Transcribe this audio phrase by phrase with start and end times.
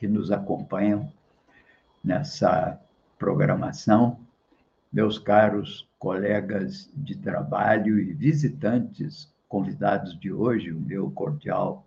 [0.00, 1.12] que nos acompanham
[2.02, 2.80] nessa
[3.18, 4.18] programação,
[4.90, 11.86] meus caros colegas de trabalho e visitantes convidados de hoje, o meu cordial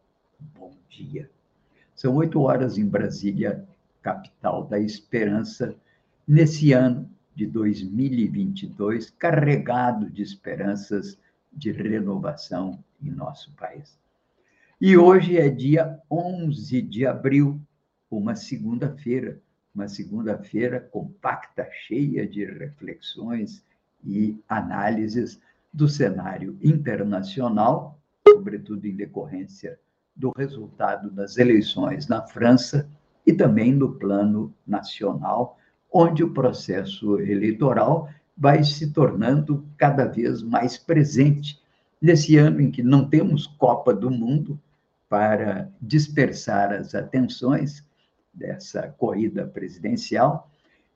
[0.55, 1.27] bom dia.
[1.95, 3.68] São oito horas em Brasília,
[4.04, 5.76] capital da esperança,
[6.27, 11.18] nesse ano de 2022, carregado de esperanças
[11.52, 13.98] de renovação em nosso país.
[14.80, 17.59] E hoje é dia 11 de abril
[18.18, 19.40] uma segunda-feira,
[19.74, 23.64] uma segunda-feira compacta, cheia de reflexões
[24.04, 25.40] e análises
[25.74, 29.80] do cenário internacional, sobretudo em decorrência
[30.16, 32.88] do resultado das eleições na França
[33.26, 35.58] e também no plano nacional,
[35.91, 41.62] onde o processo eleitoral vai se tornando cada vez mais presente.
[42.02, 44.60] Nesse ano em que não temos Copa do Mundo
[45.08, 47.84] para dispersar as atenções,
[48.34, 50.49] dessa corrida presidencial,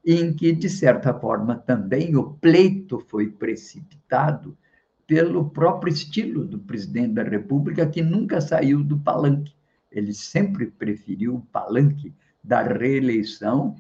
[0.06, 4.58] em que, de certa forma, também o pleito foi precipitado
[5.06, 9.54] pelo próprio estilo do presidente da República, que nunca saiu do palanque.
[9.92, 13.76] Ele sempre preferiu o palanque da reeleição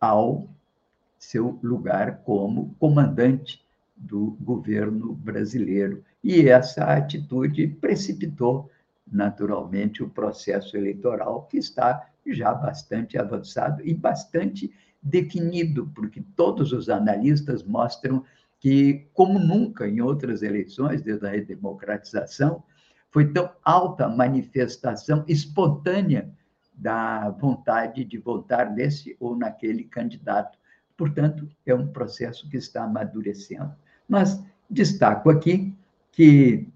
[0.00, 0.48] ao
[1.18, 3.62] seu lugar como comandante
[3.94, 6.02] do governo brasileiro.
[6.24, 8.70] E essa atitude precipitou,
[9.10, 16.88] naturalmente, o processo eleitoral que está já bastante avançado e bastante definido, porque todos os
[16.88, 18.24] analistas mostram
[18.58, 22.62] que, como nunca em outras eleições, desde a redemocratização,
[23.10, 26.30] foi tão alta a manifestação espontânea
[26.74, 30.58] da vontade de votar nesse ou naquele candidato.
[30.96, 33.74] Portanto, é um processo que está amadurecendo.
[34.08, 35.74] Mas destaco aqui
[36.12, 36.68] que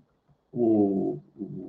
[0.52, 1.63] o, o,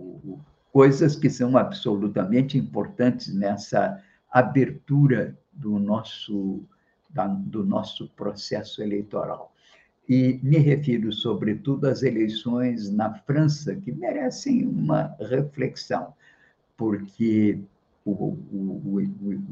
[0.76, 3.98] coisas que são absolutamente importantes nessa
[4.30, 6.66] abertura do nosso,
[7.10, 9.54] da, do nosso processo eleitoral.
[10.10, 16.14] E me refiro, sobretudo, às eleições na França, que merecem uma reflexão,
[16.76, 17.58] porque
[18.04, 19.44] o, o, o, o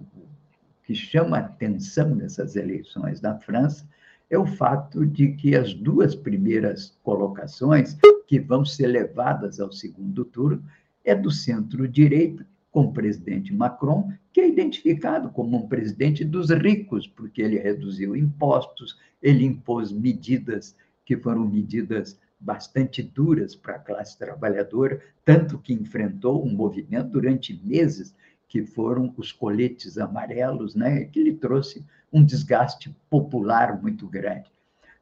[0.84, 3.88] que chama atenção nessas eleições na França
[4.29, 7.97] é o fato de que as duas primeiras colocações,
[8.28, 10.61] que vão ser levadas ao segundo turno,
[11.03, 17.06] é do centro-direita, com o presidente Macron, que é identificado como um presidente dos ricos,
[17.06, 20.75] porque ele reduziu impostos, ele impôs medidas
[21.06, 27.59] que foram medidas bastante duras para a classe trabalhadora, tanto que enfrentou um movimento durante
[27.64, 28.14] meses
[28.50, 34.52] que foram os coletes amarelos, né, que lhe trouxe um desgaste popular muito grande.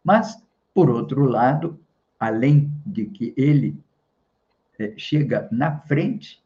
[0.04, 0.42] Mas,
[0.74, 1.80] por outro lado,
[2.20, 3.76] além de que ele
[4.98, 6.42] chega na frente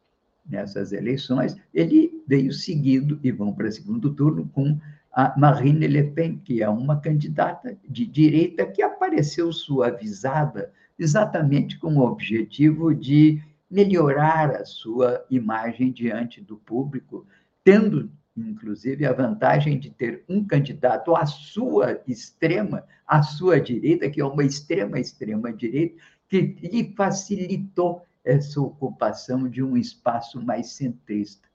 [0.47, 4.79] nessas eleições, ele veio seguido, e vão para segundo turno, com
[5.11, 11.95] a Marine Le Pen, que é uma candidata de direita que apareceu suavizada exatamente com
[11.95, 17.25] o objetivo de melhorar a sua imagem diante do público,
[17.63, 24.21] tendo, inclusive, a vantagem de ter um candidato à sua extrema, à sua direita, que
[24.21, 25.95] é uma extrema, extrema direita,
[26.27, 31.47] que lhe facilitou essa ocupação de um espaço mais centrista.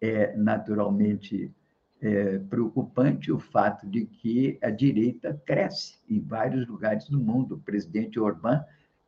[0.00, 1.50] É naturalmente
[2.00, 7.54] é, preocupante o fato de que a direita cresce em vários lugares do mundo.
[7.54, 8.62] O presidente Orbán,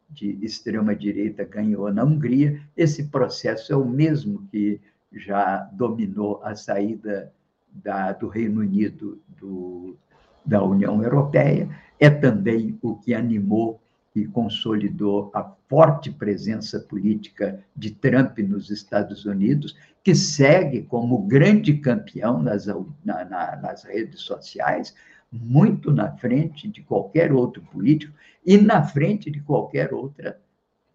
[0.09, 2.61] de extrema-direita, ganhou na Hungria.
[2.77, 4.81] Esse processo é o mesmo que
[5.13, 7.33] já dominou a saída
[7.69, 9.97] da, do Reino Unido do,
[10.45, 11.69] da União Europeia,
[11.99, 13.81] é também o que animou
[14.15, 21.79] e consolidou a forte presença política de Trump nos Estados Unidos, que segue como grande
[21.79, 22.67] campeão nas,
[23.05, 24.95] na, na, nas redes sociais,
[25.33, 28.15] muito na frente de qualquer outro político
[28.47, 30.41] e na frente de qualquer outra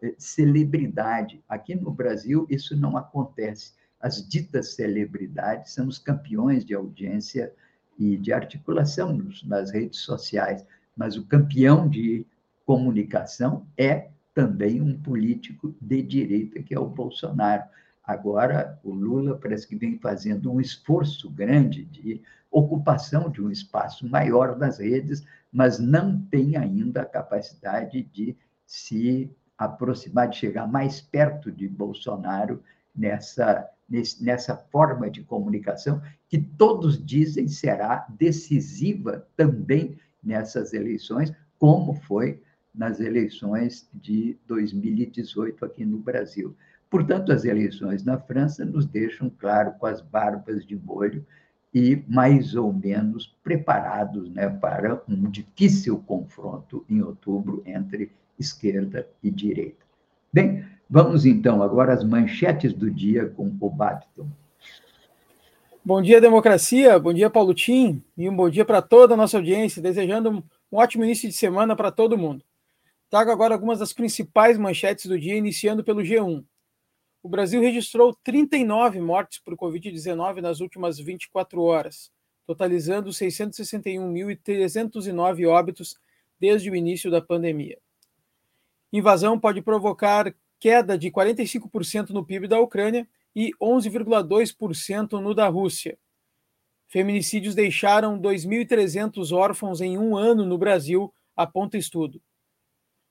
[0.01, 1.43] eh, celebridade.
[1.49, 3.73] Aqui no Brasil, isso não acontece.
[3.99, 7.51] As ditas celebridades são os campeões de audiência
[7.97, 10.65] e de articulação nas redes sociais,
[10.95, 12.25] mas o campeão de
[12.69, 17.63] comunicação é também um político de direita, que é o Bolsonaro.
[18.03, 22.21] Agora, o Lula parece que vem fazendo um esforço grande de
[22.51, 28.37] ocupação de um espaço maior nas redes, mas não tem ainda a capacidade de
[28.67, 32.61] se aproximar, de chegar mais perto de Bolsonaro
[32.95, 33.67] nessa,
[34.21, 42.43] nessa forma de comunicação, que todos dizem será decisiva também nessas eleições, como foi
[42.79, 46.55] nas eleições de 2018 aqui no Brasil.
[46.89, 51.25] Portanto, as eleições na França nos deixam, claro, com as barbas de molho
[51.73, 59.29] e mais ou menos preparados né, para um difícil confronto em outubro entre esquerda e
[59.29, 59.85] direita.
[60.31, 64.27] Bem, vamos então agora às manchetes do dia com o Babton.
[65.83, 66.97] Bom dia, democracia.
[66.97, 68.01] Bom dia, Paulo Tim.
[68.17, 70.29] E um bom dia para toda a nossa audiência, desejando
[70.71, 72.43] um ótimo início de semana para todo mundo.
[73.09, 76.43] Trago agora algumas das principais manchetes do dia, iniciando pelo G1
[77.21, 82.09] o Brasil registrou 39 mortes por Covid-19 nas últimas 24 horas,
[82.45, 85.97] totalizando 661.309 óbitos
[86.39, 87.77] desde o início da pandemia.
[88.91, 95.99] Invasão pode provocar queda de 45% no PIB da Ucrânia e 11,2% no da Rússia.
[96.87, 102.21] Feminicídios deixaram 2.300 órfãos em um ano no Brasil, aponta estudo.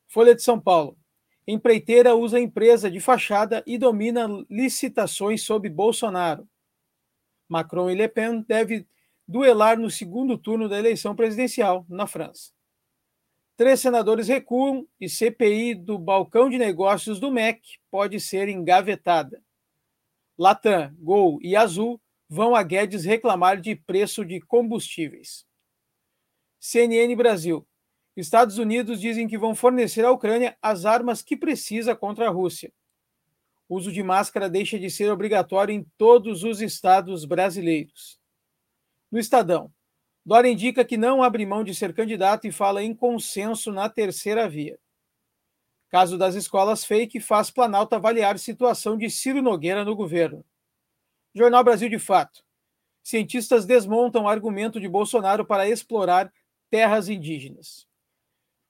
[0.08, 0.98] Folha de São Paulo.
[1.46, 6.48] Empreiteira usa empresa de fachada e domina licitações sob Bolsonaro.
[7.48, 8.86] Macron e Le Pen devem
[9.26, 12.52] duelar no segundo turno da eleição presidencial na França.
[13.56, 19.42] Três senadores recuam e CPI do balcão de negócios do MEC pode ser engavetada.
[20.38, 25.44] Latam, Gol e Azul vão a Guedes reclamar de preço de combustíveis.
[26.60, 27.67] CNN Brasil.
[28.20, 32.72] Estados Unidos dizem que vão fornecer à Ucrânia as armas que precisa contra a Rússia.
[33.68, 38.18] O uso de máscara deixa de ser obrigatório em todos os estados brasileiros.
[39.10, 39.72] No Estadão,
[40.28, 44.46] Dória indica que não abre mão de ser candidato e fala em consenso na terceira
[44.46, 44.78] via.
[45.88, 50.44] Caso das escolas fake faz Planalto avaliar situação de Ciro Nogueira no governo.
[51.34, 52.44] Jornal Brasil de Fato.
[53.02, 56.30] Cientistas desmontam argumento de Bolsonaro para explorar
[56.68, 57.87] terras indígenas.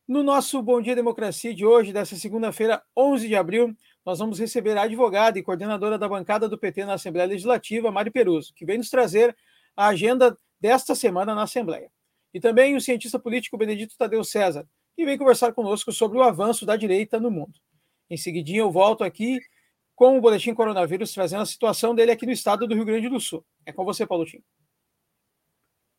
[0.08, 3.76] No nosso Bom Dia Democracia de hoje, dessa segunda-feira, 11 de abril,
[4.06, 8.10] nós vamos receber a advogada e coordenadora da bancada do PT na Assembleia Legislativa, Mari
[8.10, 9.36] Peruso, que vem nos trazer
[9.76, 11.92] a agenda desta semana na Assembleia.
[12.32, 14.66] E também o cientista político Benedito Tadeu César,
[14.96, 17.60] que vem conversar conosco sobre o avanço da direita no mundo.
[18.08, 19.38] Em seguidinho, eu volto aqui
[19.94, 23.20] com o Boletim Coronavírus, trazendo a situação dele aqui no estado do Rio Grande do
[23.20, 23.44] Sul.
[23.66, 24.42] É com você, Paulo Tim.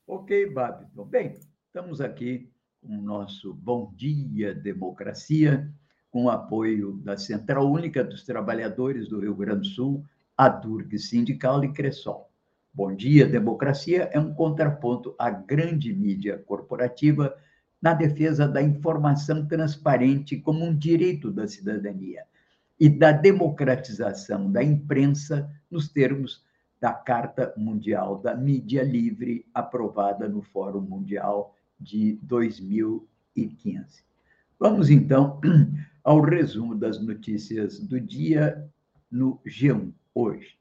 [0.07, 1.05] Ok, Babton.
[1.05, 2.49] Bem, estamos aqui
[2.81, 5.69] com o nosso Bom Dia Democracia,
[6.09, 10.05] com o apoio da Central Única dos Trabalhadores do Rio Grande do Sul,
[10.37, 12.29] a Durg Sindical e Cressol.
[12.73, 17.35] Bom Dia Democracia é um contraponto à grande mídia corporativa
[17.81, 22.23] na defesa da informação transparente como um direito da cidadania
[22.79, 26.43] e da democratização da imprensa nos termos
[26.79, 34.03] da Carta Mundial da Mídia Livre, aprovada no Fórum Mundial de 2015.
[34.59, 35.39] Vamos, então,
[36.03, 38.69] ao resumo das notícias do dia
[39.09, 40.57] no G1 hoje.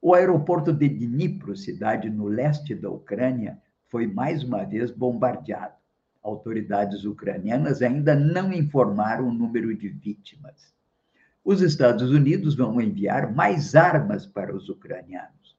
[0.00, 5.74] O aeroporto de Dnipro, cidade no leste da Ucrânia, foi mais uma vez bombardeado.
[6.22, 10.74] Autoridades ucranianas ainda não informaram o número de vítimas.
[11.44, 15.56] Os Estados Unidos vão enviar mais armas para os ucranianos.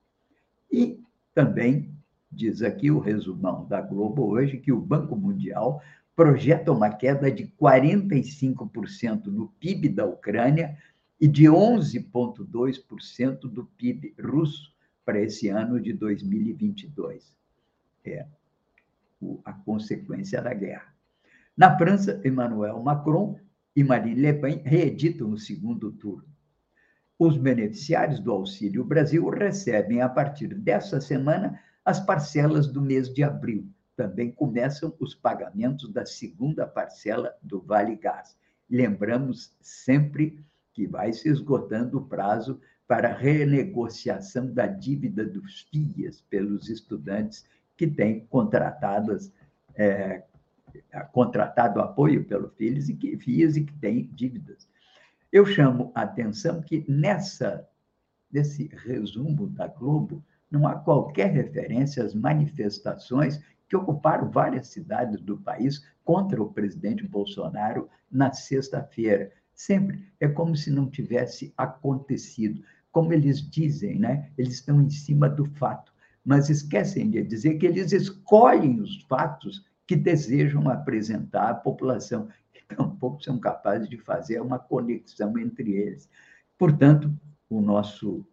[0.72, 1.00] E
[1.34, 1.95] também
[2.36, 5.82] diz aqui o resumão da Globo hoje, que o Banco Mundial
[6.15, 10.77] projeta uma queda de 45% no PIB da Ucrânia
[11.20, 14.74] e de 11,2% do PIB russo
[15.06, 17.36] para esse ano de 2022.
[18.04, 18.25] É
[19.44, 20.94] a consequência da guerra.
[21.58, 23.39] Na França, Emmanuel Macron
[23.75, 26.27] e Marine Le Pen reeditam o segundo turno.
[27.18, 33.24] Os beneficiários do Auxílio Brasil recebem, a partir dessa semana, as parcelas do mês de
[33.24, 33.70] abril.
[33.96, 38.36] Também começam os pagamentos da segunda parcela do Vale Gás.
[38.70, 46.70] Lembramos sempre que vai se esgotando o prazo para renegociação da dívida dos FIAs pelos
[46.70, 47.46] estudantes
[47.77, 49.32] que têm contratadas,
[49.75, 50.24] é,
[51.12, 54.68] contratado apoio pelo FIAs e que, FIAs e que têm dívidas.
[55.32, 57.68] Eu chamo a atenção que nessa,
[58.32, 65.38] nesse resumo da Globo, não há qualquer referência às manifestações que ocuparam várias cidades do
[65.38, 69.32] país contra o presidente Bolsonaro na sexta-feira.
[69.54, 72.62] Sempre é como se não tivesse acontecido,
[72.92, 74.32] como eles dizem, né?
[74.38, 79.66] Eles estão em cima do fato, mas esquecem de dizer que eles escolhem os fatos
[79.88, 86.10] que desejam apresentar à população, que tampouco são capazes de fazer uma conexão entre eles.
[86.58, 87.14] Portanto,
[87.50, 88.25] o nosso,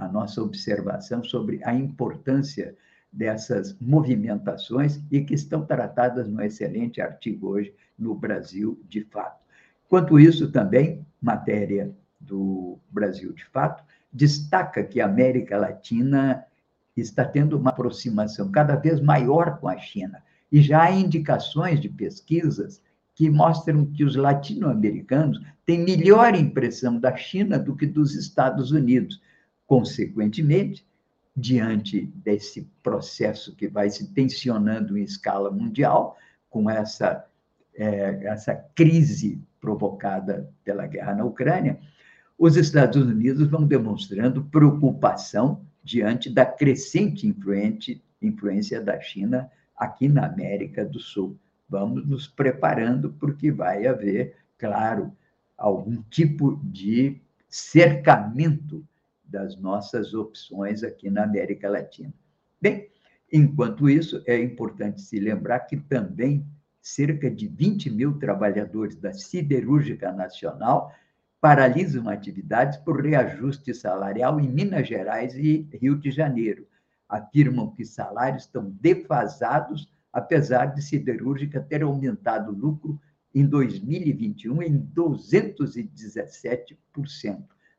[0.00, 2.74] a nossa observação sobre a importância
[3.12, 9.38] dessas movimentações e que estão tratadas no excelente artigo hoje no Brasil de Fato.
[9.88, 16.44] Quanto isso, também, matéria do Brasil de Fato, destaca que a América Latina
[16.96, 20.22] está tendo uma aproximação cada vez maior com a China.
[20.50, 22.82] E já há indicações de pesquisas
[23.14, 29.20] que mostram que os latino-americanos têm melhor impressão da China do que dos Estados Unidos.
[29.70, 30.84] Consequentemente,
[31.36, 36.18] diante desse processo que vai se tensionando em escala mundial,
[36.50, 37.24] com essa,
[37.72, 41.78] é, essa crise provocada pela guerra na Ucrânia,
[42.36, 47.32] os Estados Unidos vão demonstrando preocupação diante da crescente
[48.20, 51.38] influência da China aqui na América do Sul.
[51.68, 55.12] Vamos nos preparando, porque vai haver, claro,
[55.56, 58.84] algum tipo de cercamento
[59.30, 62.12] das nossas opções aqui na América Latina.
[62.60, 62.88] Bem,
[63.32, 66.46] enquanto isso, é importante se lembrar que também
[66.80, 70.92] cerca de 20 mil trabalhadores da Siderúrgica Nacional
[71.40, 76.66] paralisam atividades por reajuste salarial em Minas Gerais e Rio de Janeiro.
[77.08, 83.00] Afirmam que salários estão defasados, apesar de siderúrgica ter aumentado o lucro
[83.34, 86.76] em 2021 em 217%.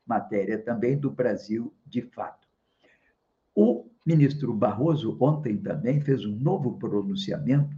[0.06, 2.46] Matéria também do Brasil de Fato.
[3.54, 7.76] O ministro Barroso ontem também fez um novo pronunciamento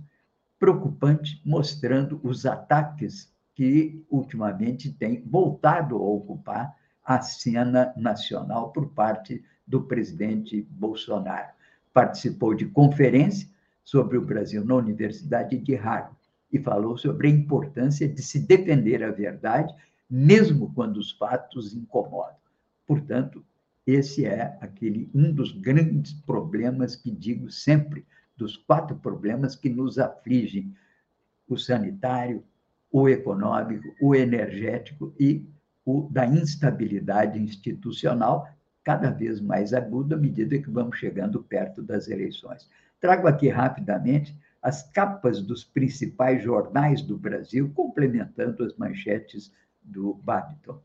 [0.58, 9.44] preocupante, mostrando os ataques que ultimamente tem voltado a ocupar a cena nacional por parte
[9.66, 11.52] do presidente Bolsonaro.
[11.92, 13.48] Participou de conferência
[13.84, 16.16] sobre o Brasil na Universidade de Harvard
[16.50, 19.74] e falou sobre a importância de se defender a verdade,
[20.08, 22.36] mesmo quando os fatos incomodam.
[22.86, 23.44] Portanto,
[23.86, 28.06] esse é aquele um dos grandes problemas que digo sempre,
[28.36, 30.74] dos quatro problemas que nos afligem:
[31.48, 32.42] o sanitário,
[32.90, 35.46] o econômico, o energético e
[35.84, 38.48] o da instabilidade institucional,
[38.82, 42.68] cada vez mais aguda à medida que vamos chegando perto das eleições.
[43.00, 49.52] Trago aqui rapidamente as capas dos principais jornais do Brasil, complementando as manchetes
[49.84, 50.80] do Babiton.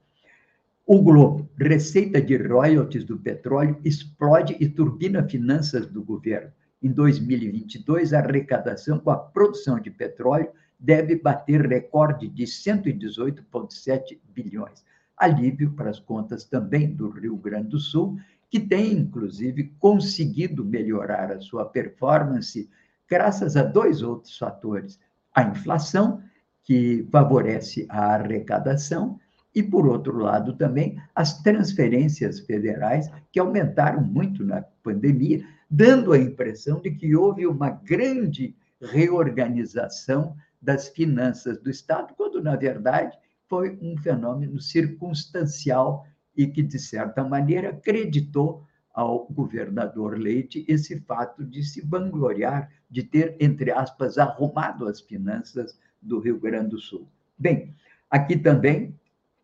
[0.86, 6.51] O Globo, receita de royalties do petróleo explode e turbina finanças do governo.
[6.82, 14.84] Em 2022, a arrecadação com a produção de petróleo deve bater recorde de 118,7 bilhões.
[15.18, 18.18] Alívio para as contas também do Rio Grande do Sul,
[18.50, 22.70] que tem, inclusive, conseguido melhorar a sua performance
[23.08, 25.00] graças a dois outros fatores:
[25.36, 26.24] a inflação,
[26.63, 29.20] que favorece a arrecadação,
[29.54, 36.18] e, por outro lado, também as transferências federais, que aumentaram muito na pandemia, dando a
[36.18, 43.78] impressão de que houve uma grande reorganização das finanças do Estado, quando, na verdade, foi
[43.82, 46.06] um fenômeno circunstancial
[46.38, 48.63] e que, de certa maneira, acreditou
[48.94, 55.80] ao governador Leite esse fato de se vangloriar de ter, entre aspas, arrumado as finanças
[56.01, 57.08] do Rio Grande do Sul.
[57.38, 57.75] Bem,
[58.10, 58.96] aqui também,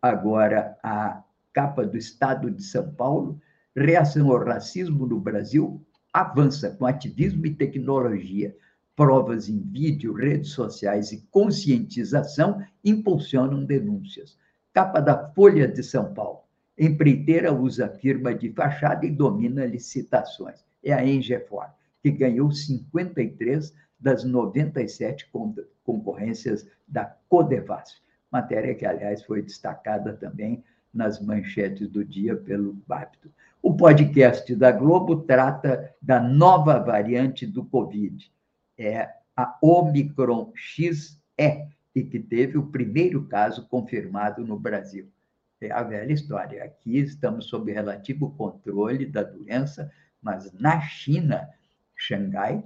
[0.02, 3.40] agora, a capa do Estado de São Paulo,
[3.76, 5.82] reação ao racismo no Brasil
[6.14, 8.56] avança com ativismo e tecnologia
[8.96, 14.38] provas em vídeo, redes sociais e conscientização impulsionam denúncias.
[14.74, 16.40] Capa da Folha de São Paulo.
[16.78, 20.64] Empreiteira usa firma de fachada e domina licitações.
[20.84, 21.68] É a Engefor,
[22.02, 25.30] que ganhou 53 das 97
[25.84, 28.02] concorrências da Codevas.
[28.32, 33.32] Matéria que, aliás, foi destacada também nas manchetes do dia pelo Bapto.
[33.62, 38.32] O podcast da Globo trata da nova variante do Covid
[38.78, 41.18] é a Omicron XE,
[41.94, 45.10] e que teve o primeiro caso confirmado no Brasil.
[45.62, 46.64] É a velha história.
[46.64, 49.90] Aqui estamos sob relativo controle da doença,
[50.22, 51.50] mas na China,
[51.96, 52.64] Xangai,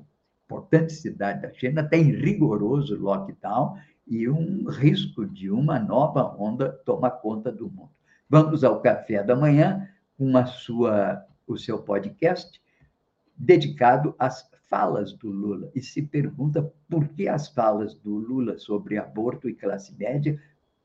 [0.50, 3.78] importante cidade da China, tem rigoroso lockdown
[4.08, 7.92] e um risco de uma nova onda tomar conta do mundo.
[8.28, 9.88] Vamos ao café da manhã
[10.18, 12.60] com a sua, o seu podcast
[13.38, 18.98] dedicado às falas do Lula e se pergunta por que as falas do Lula sobre
[18.98, 20.42] aborto e classe média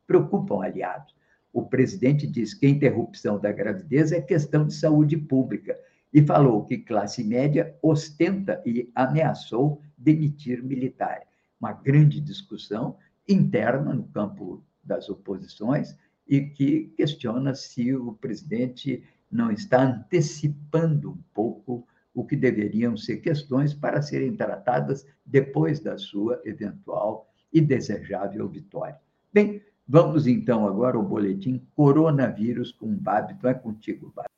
[0.06, 1.14] preocupam aliados.
[1.50, 5.74] o presidente disse que a interrupção da gravidez é questão de saúde pública
[6.14, 11.26] e falou que classe média ostenta e ameaçou demitir militares.
[11.60, 12.96] Uma grande discussão
[13.28, 15.96] interna no campo das oposições
[16.28, 23.16] e que questiona se o presidente não está antecipando um pouco o que deveriam ser
[23.16, 29.00] questões para serem tratadas depois da sua eventual e desejável vitória.
[29.32, 33.48] Bem, vamos então agora ao boletim Coronavírus com o Babito.
[33.48, 34.33] É contigo, Babito.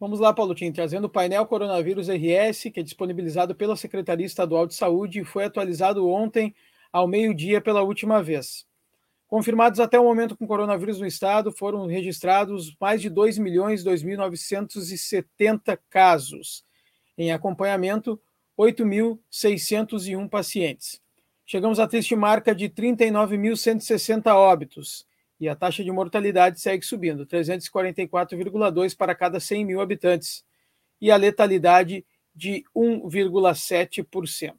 [0.00, 4.66] Vamos lá, Paulo Tim, trazendo o painel Coronavírus RS, que é disponibilizado pela Secretaria Estadual
[4.66, 6.54] de Saúde e foi atualizado ontem
[6.90, 8.66] ao meio-dia pela última vez.
[9.28, 15.78] Confirmados até o momento com coronavírus no estado, foram registrados mais de 2 milhões 2.970
[15.90, 16.64] casos.
[17.18, 18.18] Em acompanhamento,
[18.58, 20.98] 8.601 pacientes.
[21.44, 25.06] Chegamos à triste marca de 39.160 óbitos
[25.40, 30.44] e a taxa de mortalidade segue subindo, 344,2 para cada 100 mil habitantes,
[31.00, 32.04] e a letalidade
[32.34, 34.54] de 1,7%.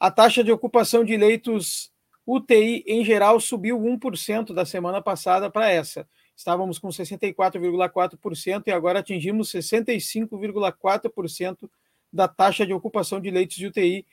[0.00, 1.92] A taxa de ocupação de leitos
[2.26, 6.04] UTI, em geral, subiu 1% da semana passada para essa.
[6.36, 11.70] Estávamos com 64,4% e agora atingimos 65,4%
[12.12, 14.04] da taxa de ocupação de leitos de UTI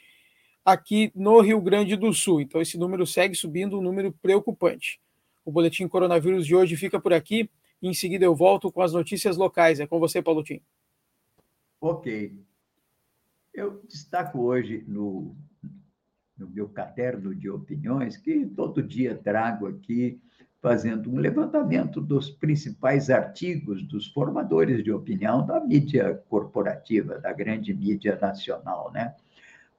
[0.64, 2.42] aqui no Rio Grande do Sul.
[2.42, 5.02] Então, esse número segue subindo, um número preocupante.
[5.50, 7.50] O boletim coronavírus de hoje fica por aqui.
[7.82, 9.80] Em seguida eu volto com as notícias locais.
[9.80, 10.62] É com você, Paulo Tim.
[11.82, 12.40] Ok.
[13.52, 15.36] Eu destaco hoje no
[16.38, 20.22] no meu caderno de opiniões, que todo dia trago aqui,
[20.62, 27.74] fazendo um levantamento dos principais artigos dos formadores de opinião da mídia corporativa, da grande
[27.74, 29.16] mídia nacional, né?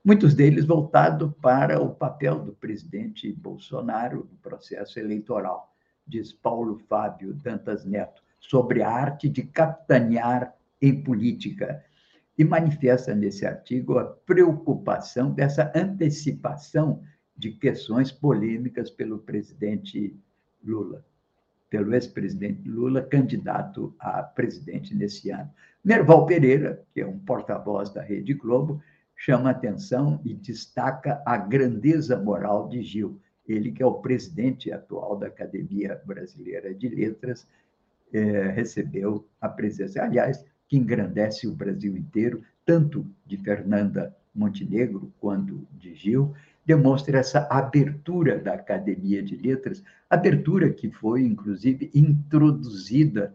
[0.02, 5.74] Muitos deles voltados para o papel do presidente Bolsonaro no processo eleitoral,
[6.06, 11.84] diz Paulo Fábio Dantas Neto, sobre a arte de capitanear em política
[12.38, 17.02] e manifesta nesse artigo a preocupação dessa antecipação
[17.36, 20.18] de questões polêmicas pelo presidente
[20.64, 21.04] Lula,
[21.68, 25.50] pelo ex-presidente Lula, candidato a presidente nesse ano.
[25.84, 28.82] Merval Pereira, que é um porta-voz da Rede Globo,
[29.20, 35.14] chama atenção e destaca a grandeza moral de Gil, ele que é o presidente atual
[35.14, 37.46] da Academia Brasileira de Letras,
[38.10, 40.02] é, recebeu a presença.
[40.02, 47.46] Aliás, que engrandece o Brasil inteiro, tanto de Fernanda Montenegro quanto de Gil, demonstra essa
[47.50, 53.34] abertura da Academia de Letras, abertura que foi, inclusive, introduzida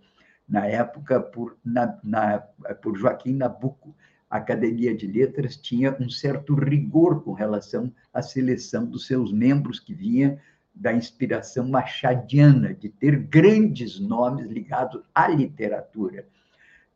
[0.49, 2.39] na época por, na, na,
[2.81, 3.95] por Joaquim Nabuco.
[4.29, 9.79] A Academia de Letras tinha um certo rigor com relação à seleção dos seus membros,
[9.79, 10.39] que vinha
[10.73, 16.27] da inspiração machadiana, de ter grandes nomes ligados à literatura.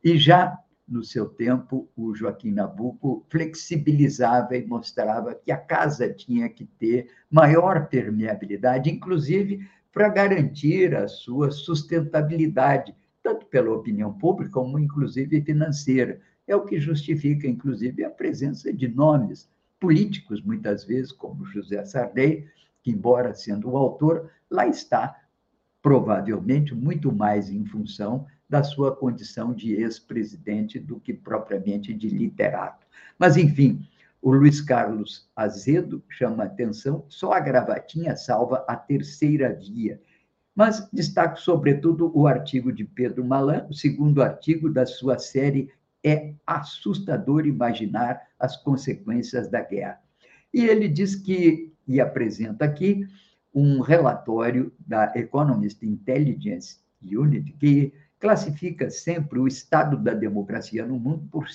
[0.03, 0.57] E já
[0.89, 7.11] no seu tempo, o Joaquim Nabuco flexibilizava e mostrava que a casa tinha que ter
[7.29, 16.19] maior permeabilidade, inclusive para garantir a sua sustentabilidade, tanto pela opinião pública como inclusive financeira.
[16.49, 19.47] É o que justifica, inclusive, a presença de nomes
[19.79, 22.47] políticos, muitas vezes, como José Sarney,
[22.81, 25.15] que, embora sendo o autor, lá está,
[25.79, 32.87] provavelmente, muito mais em função da sua condição de ex-presidente do que propriamente de literato.
[33.19, 33.87] Mas, enfim,
[34.19, 40.01] o Luiz Carlos Azedo chama atenção, só a gravatinha salva a terceira via.
[40.55, 45.69] Mas destaco, sobretudo, o artigo de Pedro Malan, o segundo artigo da sua série
[46.03, 50.01] É Assustador Imaginar as Consequências da Guerra.
[50.53, 53.07] E ele diz que, e apresenta aqui,
[53.53, 61.27] um relatório da Economist Intelligence Unit, que classifica sempre o estado da democracia no mundo
[61.31, 61.47] por,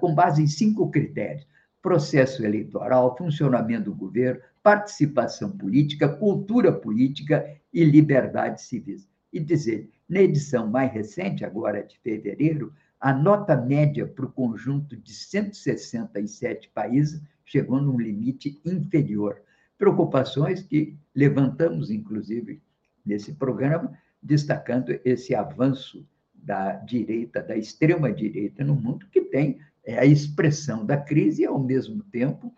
[0.00, 1.46] com base em cinco critérios:
[1.82, 9.08] processo eleitoral, funcionamento do governo, participação política, cultura política e liberdades civis.
[9.32, 14.96] E dizer, na edição mais recente, agora de fevereiro, a nota média para o conjunto
[14.96, 19.40] de 167 países chegou num limite inferior.
[19.78, 22.62] Preocupações que levantamos, inclusive,
[23.04, 30.04] nesse programa, destacando esse avanço da direita, da extrema-direita no mundo, que tem é, a
[30.04, 32.54] expressão da crise e, ao mesmo tempo,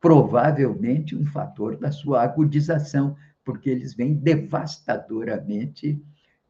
[0.00, 6.02] provavelmente um fator da sua agudização, porque eles vêm devastadoramente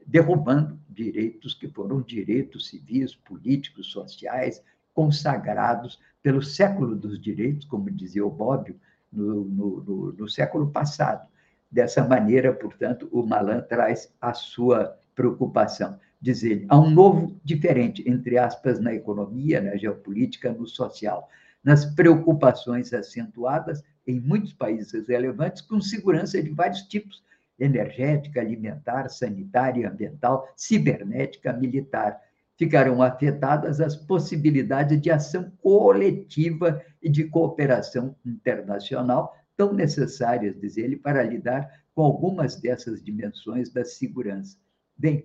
[0.06, 4.62] derrubando direitos que foram direitos civis, políticos, sociais,
[4.94, 8.78] consagrados pelo século dos direitos, como dizia o Bobbio,
[9.12, 11.26] no, no, no, no século passado.
[11.70, 15.98] dessa maneira, portanto, o Malan traz a sua preocupação.
[16.20, 21.28] Diz ele, há um novo diferente, entre aspas, na economia, na geopolítica, no social,
[21.64, 27.22] nas preocupações acentuadas em muitos países relevantes com segurança de vários tipos,
[27.62, 32.20] energética, alimentar, sanitária, ambiental, cibernética, militar.
[32.56, 40.96] Ficarão afetadas as possibilidades de ação coletiva e de cooperação internacional tão necessárias, diz ele,
[40.96, 44.56] para lidar com algumas dessas dimensões da segurança.
[44.96, 45.24] Bem,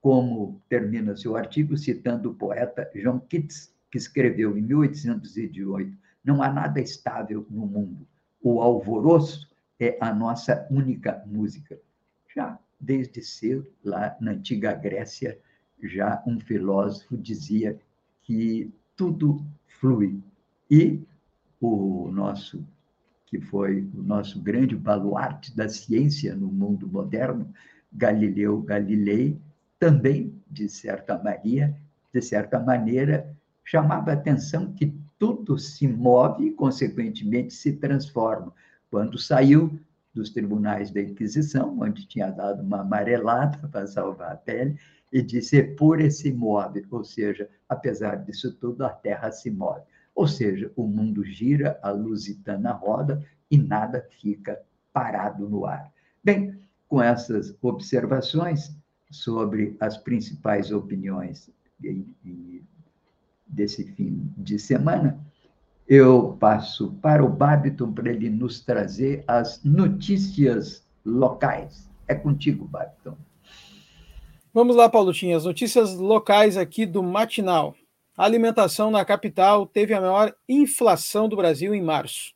[0.00, 6.52] como termina seu artigo citando o poeta John Keats, que escreveu em 1818: Não há
[6.52, 8.06] nada estável no mundo.
[8.42, 9.48] O alvoroço
[9.80, 11.78] é a nossa única música.
[12.34, 15.38] Já desde cedo, lá na antiga Grécia,
[15.82, 17.78] já um filósofo dizia
[18.22, 20.20] que tudo flui.
[20.70, 21.00] E
[21.60, 22.66] o nosso,
[23.26, 27.52] que foi o nosso grande baluarte da ciência no mundo moderno,
[27.92, 29.38] Galileu Galilei,
[29.78, 31.76] também, de certa maneira,
[32.12, 38.52] de certa maneira, chamava a atenção que tudo se move e, consequentemente, se transforma.
[38.94, 39.76] Quando saiu
[40.14, 44.78] dos tribunais da Inquisição, onde tinha dado uma amarelada para salvar a pele,
[45.12, 49.80] e disse: por esse move, ou seja, apesar disso tudo, a Terra se move.
[50.14, 55.92] Ou seja, o mundo gira, a lusitana roda e nada fica parado no ar.
[56.22, 58.78] Bem, com essas observações
[59.10, 61.50] sobre as principais opiniões
[63.44, 65.18] desse fim de semana,
[65.88, 71.88] eu passo para o Babiton para ele nos trazer as notícias locais.
[72.08, 73.16] É contigo, Babiton.
[74.52, 75.36] Vamos lá, Paulotinho.
[75.36, 77.74] As notícias locais aqui do Matinal.
[78.16, 82.32] A alimentação na capital teve a maior inflação do Brasil em março.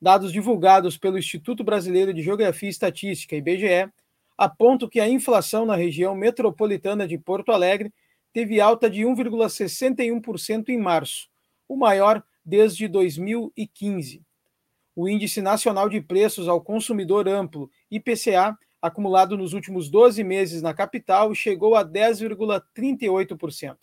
[0.00, 3.90] Dados divulgados pelo Instituto Brasileiro de Geografia e Estatística, IBGE,
[4.38, 7.92] apontam que a inflação na região metropolitana de Porto Alegre
[8.32, 11.28] teve alta de 1,61% em março,
[11.68, 14.24] o maior desde 2015.
[14.94, 20.72] O Índice Nacional de Preços ao Consumidor Amplo, IPCA, acumulado nos últimos 12 meses na
[20.74, 23.76] capital, chegou a 10,38%.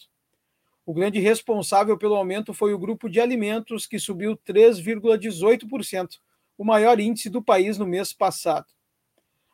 [0.85, 6.19] O grande responsável pelo aumento foi o grupo de alimentos, que subiu 3,18%,
[6.57, 8.67] o maior índice do país no mês passado.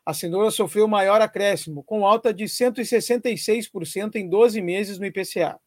[0.06, 5.60] A cenoura sofreu maior acréscimo, com alta de 166% em 12 meses no IPCA.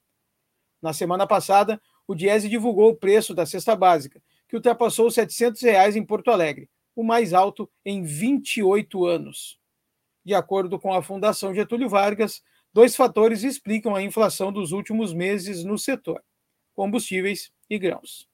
[0.80, 5.96] Na semana passada, o Diese divulgou o preço da cesta básica, que ultrapassou 700 reais
[5.96, 9.58] em Porto Alegre, o mais alto em 28 anos.
[10.24, 12.42] De acordo com a Fundação Getúlio Vargas,
[12.72, 16.22] dois fatores explicam a inflação dos últimos meses no setor:
[16.74, 18.28] combustíveis e grãos.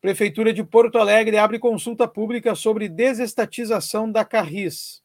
[0.00, 5.02] Prefeitura de Porto Alegre abre consulta pública sobre desestatização da Carris.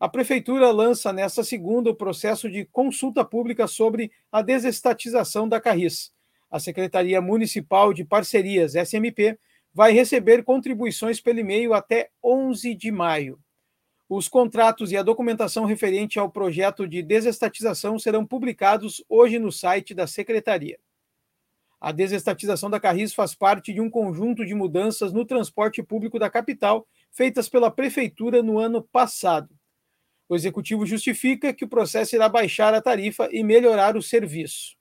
[0.00, 6.12] A Prefeitura lança nesta segunda o processo de consulta pública sobre a desestatização da Carris.
[6.50, 9.38] A Secretaria Municipal de Parcerias, SMP,
[9.72, 13.38] vai receber contribuições pelo e-mail até 11 de maio.
[14.08, 19.92] Os contratos e a documentação referente ao projeto de desestatização serão publicados hoje no site
[19.92, 20.78] da Secretaria.
[21.78, 26.30] A desestatização da Carris faz parte de um conjunto de mudanças no transporte público da
[26.30, 29.54] capital feitas pela Prefeitura no ano passado.
[30.26, 34.77] O Executivo justifica que o processo irá baixar a tarifa e melhorar o serviço.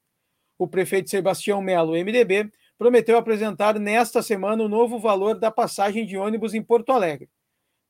[0.58, 6.17] O prefeito Sebastião Melo, MDB, prometeu apresentar nesta semana o novo valor da passagem de
[6.17, 7.30] ônibus em Porto Alegre.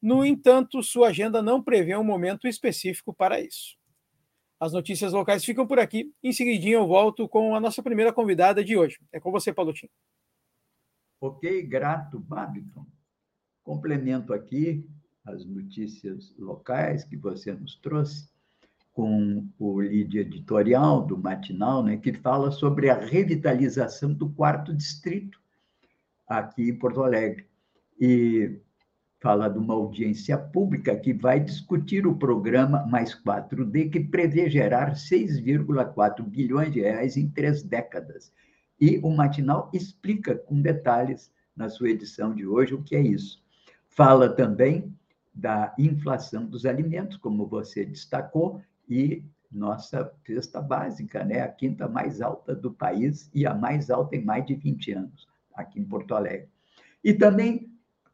[0.01, 3.77] No entanto, sua agenda não prevê um momento específico para isso.
[4.59, 6.11] As notícias locais ficam por aqui.
[6.23, 8.99] Em seguidinho eu volto com a nossa primeira convidada de hoje.
[9.11, 9.91] É com você, Paulutinho.
[11.21, 12.85] Ok, grato, Babiton.
[13.63, 14.87] Complemento aqui
[15.25, 18.29] as notícias locais que você nos trouxe
[18.97, 25.39] com o lead editorial do Matinal, né, que fala sobre a revitalização do quarto distrito
[26.27, 27.45] aqui em Porto Alegre.
[28.01, 28.59] E
[29.19, 34.95] fala de uma audiência pública que vai discutir o programa Mais 4D, que prevê gerar
[34.95, 38.33] 6,4 bilhões de reais em três décadas.
[38.81, 43.43] E o Matinal explica com detalhes, na sua edição de hoje, o que é isso.
[43.89, 44.91] Fala também
[45.31, 51.41] da inflação dos alimentos, como você destacou, e nossa cesta básica, né?
[51.41, 55.27] a quinta mais alta do país e a mais alta em mais de 20 anos,
[55.53, 56.49] aqui em Porto Alegre.
[57.03, 57.71] E também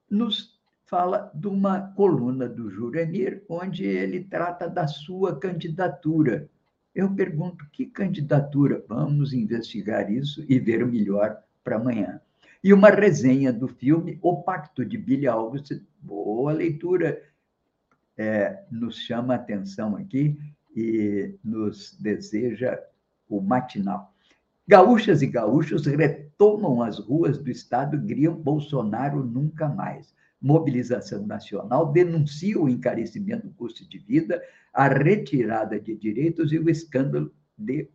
[0.10, 6.50] nos fala de uma coluna do Juremir, onde ele trata da sua candidatura.
[6.94, 8.84] Eu pergunto: que candidatura?
[8.88, 12.22] Vamos investigar isso e ver melhor para amanhã.
[12.64, 15.82] e uma resenha do filme O Pacto de Billy August.
[16.00, 17.22] Boa leitura,
[18.18, 20.38] é, nos chama a atenção aqui
[20.76, 22.80] e nos deseja
[23.30, 24.14] o matinal.
[24.68, 30.14] Gaúchas e gaúchos retomam as ruas do estado e griam Bolsonaro nunca mais.
[30.42, 34.42] Mobilização Nacional denuncia o encarecimento do custo de vida,
[34.74, 37.90] a retirada de direitos e o escândalo de,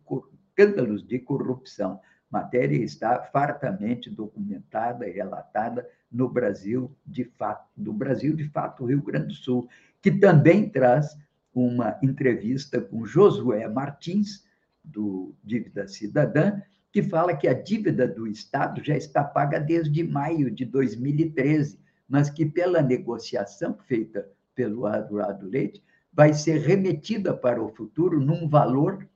[0.59, 8.35] escândalos de corrupção matéria está fartamente documentada e relatada no Brasil de fato, do Brasil
[8.35, 9.67] de fato, Rio Grande do Sul,
[10.01, 11.17] que também traz
[11.53, 14.45] uma entrevista com Josué Martins,
[14.83, 20.49] do Dívida Cidadã, que fala que a dívida do Estado já está paga desde maio
[20.49, 27.69] de 2013, mas que pela negociação feita pelo Eduardo Leite, vai ser remetida para o
[27.69, 29.07] futuro num valor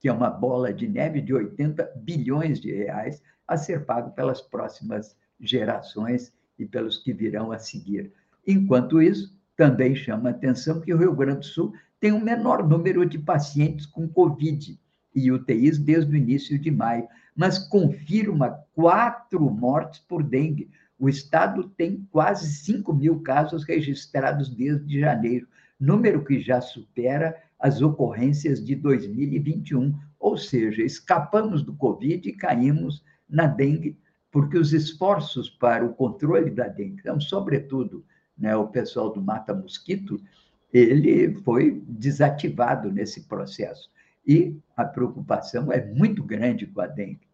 [0.00, 4.40] que é uma bola de neve de 80 bilhões de reais a ser pago pelas
[4.40, 8.12] próximas gerações e pelos que virão a seguir.
[8.46, 12.66] Enquanto isso, também chama a atenção que o Rio Grande do Sul tem o menor
[12.66, 14.78] número de pacientes com Covid
[15.12, 20.70] e UTIs desde o início de maio, mas confirma quatro mortes por dengue.
[20.96, 27.82] O estado tem quase 5 mil casos registrados desde janeiro, número que já supera as
[27.82, 33.98] ocorrências de 2021, ou seja, escapamos do Covid e caímos na dengue,
[34.30, 38.04] porque os esforços para o controle da dengue, então, sobretudo
[38.38, 40.20] né, o pessoal do Mata Mosquito,
[40.72, 43.90] ele foi desativado nesse processo.
[44.26, 47.26] E a preocupação é muito grande com a dengue.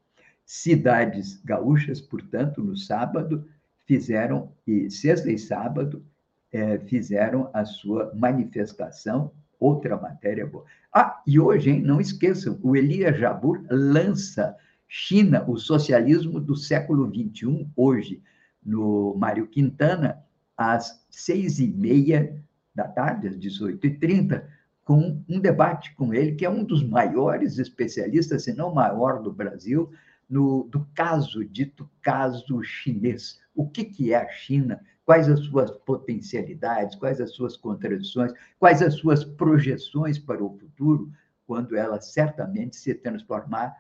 [0.47, 3.47] Cidades gaúchas, portanto, no sábado,
[3.87, 6.05] fizeram, e sexta e sábado,
[6.53, 9.33] é, fizeram a sua manifestação
[9.65, 10.65] Outra matéria boa.
[10.93, 14.55] Ah, e hoje, hein, não esqueçam, o Elias Jabur lança
[14.87, 18.23] China, o socialismo do século XXI, hoje,
[18.63, 20.23] no Mário Quintana,
[20.57, 22.43] às seis e meia
[22.75, 24.45] da tarde, às 18h30,
[24.85, 29.33] com um debate com ele, que é um dos maiores especialistas, se não maior do
[29.33, 29.91] Brasil,
[30.29, 33.41] no, do caso, dito caso chinês.
[33.55, 34.81] O que, que é a China?
[35.05, 41.13] quais as suas potencialidades, quais as suas contradições, quais as suas projeções para o futuro,
[41.47, 43.77] quando ela certamente se transformará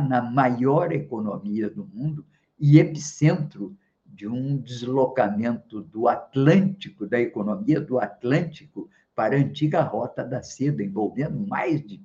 [0.00, 2.26] na maior economia do mundo
[2.58, 3.76] e epicentro
[4.16, 10.82] de um deslocamento do Atlântico, da economia do Atlântico, para a antiga rota da seda,
[10.82, 12.00] envolvendo mais de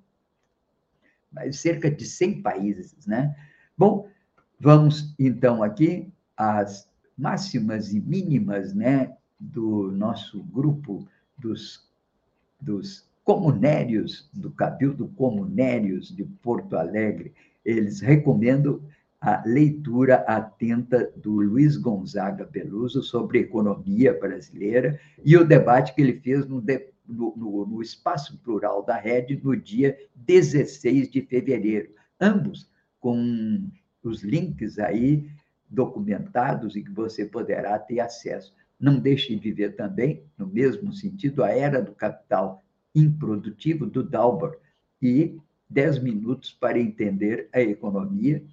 [1.31, 3.33] mais cerca de 100 países, né?
[3.77, 4.09] Bom,
[4.59, 11.89] vamos então aqui às máximas e mínimas né, do nosso grupo dos,
[12.59, 17.33] dos comunérios, do Cabildo Comunérios de Porto Alegre.
[17.63, 18.81] Eles recomendam
[19.21, 26.19] a leitura atenta do Luiz Gonzaga Peluso sobre economia brasileira e o debate que ele
[26.19, 26.59] fez no,
[27.07, 31.91] no, no Espaço Plural da Rede no dia 16 de fevereiro.
[32.19, 32.67] Ambos
[32.99, 33.69] com
[34.03, 35.29] os links aí
[35.69, 38.55] documentados e que você poderá ter acesso.
[38.79, 42.63] Não deixe de ver também, no mesmo sentido, a Era do Capital
[42.95, 44.53] Improdutivo do Dalbar
[44.99, 48.43] e 10 minutos para entender a economia,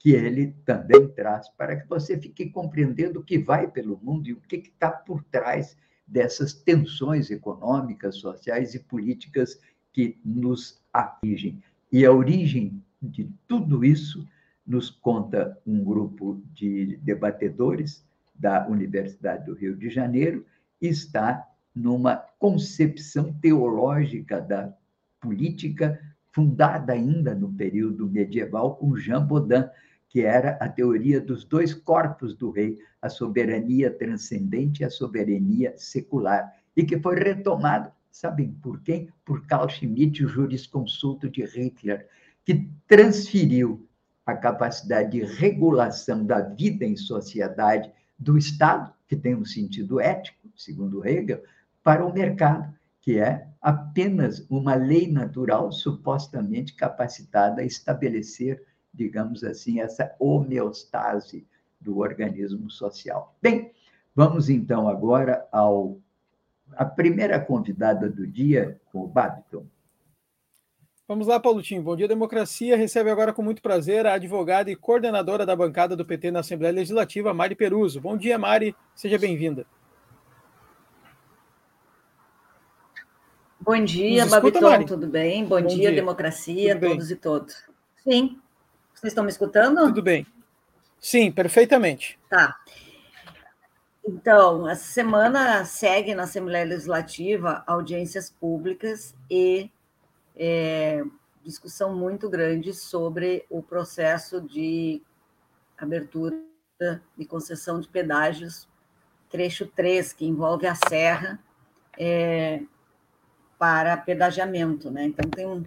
[0.00, 4.32] que ele também traz, para que você fique compreendendo o que vai pelo mundo e
[4.32, 9.60] o que está por trás dessas tensões econômicas, sociais e políticas
[9.92, 11.62] que nos afligem.
[11.92, 14.26] E a origem de tudo isso
[14.66, 18.02] nos conta um grupo de debatedores
[18.34, 20.46] da Universidade do Rio de Janeiro,
[20.80, 24.72] está numa concepção teológica da
[25.20, 26.00] política
[26.32, 29.64] fundada ainda no período medieval com Jean Baudin,
[30.10, 35.72] que era a teoria dos dois corpos do rei, a soberania transcendente e a soberania
[35.76, 39.08] secular, e que foi retomado, sabem por quem?
[39.24, 42.08] Por Carl Schmitt, o jurisconsulto de Hitler,
[42.44, 43.88] que transferiu
[44.26, 50.50] a capacidade de regulação da vida em sociedade do Estado, que tem um sentido ético,
[50.56, 51.42] segundo Hegel,
[51.84, 59.80] para o mercado, que é apenas uma lei natural supostamente capacitada a estabelecer, digamos assim,
[59.80, 61.46] essa homeostase
[61.80, 63.34] do organismo social.
[63.40, 63.72] Bem,
[64.14, 65.98] vamos então agora ao
[66.76, 69.66] a primeira convidada do dia, o Babiton.
[71.08, 71.80] Vamos lá, Tim.
[71.80, 72.76] Bom dia, democracia.
[72.76, 76.72] Recebe agora com muito prazer a advogada e coordenadora da bancada do PT na Assembleia
[76.72, 78.00] Legislativa, Mari Peruso.
[78.00, 78.76] Bom dia, Mari.
[78.94, 79.66] Seja bem-vinda.
[83.60, 84.84] Bom dia, Babiton.
[84.84, 85.44] Tudo bem?
[85.44, 87.64] Bom, Bom dia, dia, democracia, todos e todos.
[88.04, 88.38] Sim.
[89.00, 89.86] Vocês estão me escutando?
[89.86, 90.26] Tudo bem.
[91.00, 92.18] Sim, perfeitamente.
[92.28, 92.54] Tá.
[94.06, 99.70] Então, essa semana segue na Assembleia Legislativa audiências públicas e
[100.36, 101.02] é,
[101.42, 105.02] discussão muito grande sobre o processo de
[105.78, 106.36] abertura
[107.16, 108.68] de concessão de pedágios,
[109.30, 111.40] trecho 3, que envolve a Serra,
[111.98, 112.60] é,
[113.58, 114.90] para pedagiamento.
[114.90, 115.06] Né?
[115.06, 115.64] Então, tem uma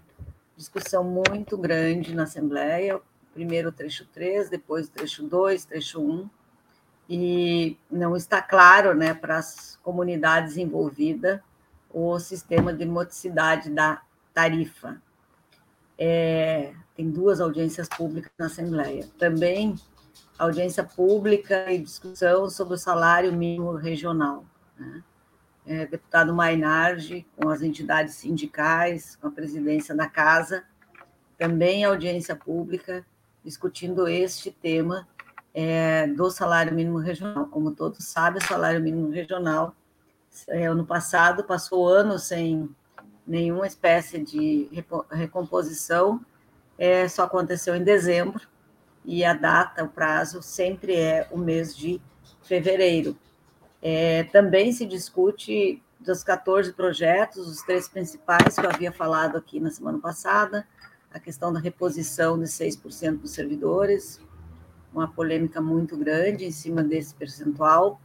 [0.56, 3.02] discussão muito grande na Assembleia,
[3.34, 6.30] primeiro o trecho 3, depois o trecho 2, trecho 1,
[7.10, 11.40] e não está claro né, para as comunidades envolvidas
[11.90, 14.02] o sistema de modicidade da
[14.34, 15.02] tarifa.
[15.98, 19.08] É, tem duas audiências públicas na Assembleia.
[19.20, 19.76] Também
[20.38, 24.44] audiência pública e discussão sobre o salário mínimo regional.
[24.78, 25.04] Né?
[25.66, 30.64] É, deputado Mainardi, com as entidades sindicais, com a presidência da Casa,
[31.38, 33.06] também audiência pública,
[33.44, 35.08] discutindo este tema
[35.54, 37.48] é, do salário mínimo regional.
[37.48, 39.76] Como todos sabem, o salário mínimo regional,
[40.48, 42.70] é, ano passado, passou anos sem
[43.26, 44.70] nenhuma espécie de
[45.12, 46.20] recomposição,
[46.78, 48.48] é, só aconteceu em dezembro,
[49.06, 52.02] e a data, o prazo, sempre é o mês de
[52.42, 53.18] fevereiro.
[53.82, 59.60] É, também se discute dos 14 projetos, os três principais que eu havia falado aqui
[59.60, 60.68] na semana passada,
[61.14, 64.20] a questão da reposição de 6% dos servidores,
[64.92, 68.02] uma polêmica muito grande em cima desse percentual,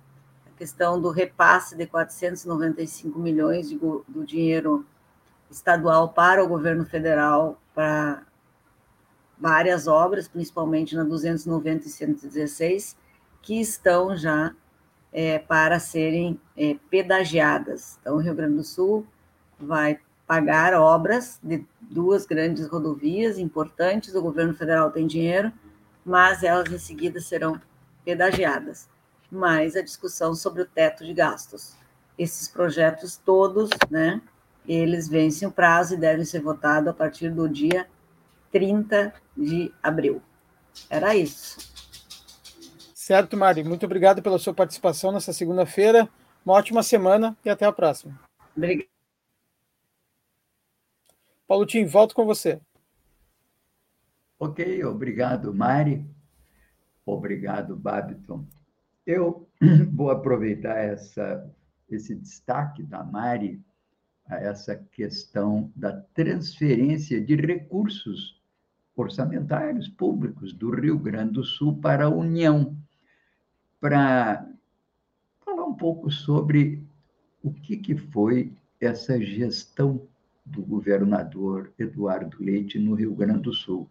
[0.47, 4.87] a questão do repasse de 495 milhões de, do dinheiro
[5.51, 8.23] estadual para o governo federal para
[9.38, 12.97] várias obras, principalmente na 290 e 116,
[13.40, 14.55] que estão já
[15.12, 17.99] é, para serem é, pedagiadas.
[18.01, 19.07] Então, o Rio Grande do Sul
[19.59, 25.51] vai pagar obras de duas grandes rodovias importantes, o governo federal tem dinheiro,
[26.05, 27.59] mas elas em seguida serão
[28.05, 28.87] pedagiadas.
[29.31, 31.75] Mais a discussão sobre o teto de gastos.
[32.19, 34.21] Esses projetos todos, né,
[34.67, 37.87] eles vencem o prazo e devem ser votados a partir do dia
[38.53, 40.21] 30 de abril.
[40.91, 41.59] Era isso.
[42.95, 43.64] Certo, Mari.
[43.64, 46.07] Muito obrigado pela sua participação nessa segunda-feira.
[46.45, 48.19] Uma ótima semana e até a próxima.
[48.55, 48.98] Obrigado.
[51.49, 52.61] Paulo Tim, volto com você.
[54.39, 56.07] Ok, obrigado, Mari.
[57.07, 58.47] Obrigado, Babiton.
[59.07, 59.49] Eu
[59.91, 61.51] vou aproveitar essa,
[61.89, 63.65] esse destaque da Mari
[64.27, 68.39] a essa questão da transferência de recursos
[68.95, 72.77] orçamentários públicos do Rio Grande do Sul para a União,
[73.81, 74.47] para
[75.41, 76.87] falar um pouco sobre
[77.43, 80.07] o que, que foi essa gestão
[80.51, 83.89] do governador Eduardo Leite no Rio Grande do Sul.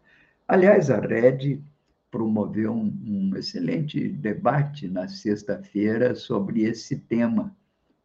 [0.48, 1.62] Aliás, a Rede
[2.10, 7.56] promoveu um, um excelente debate na sexta-feira sobre esse tema.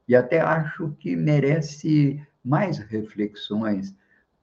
[0.09, 3.95] E até acho que merece mais reflexões,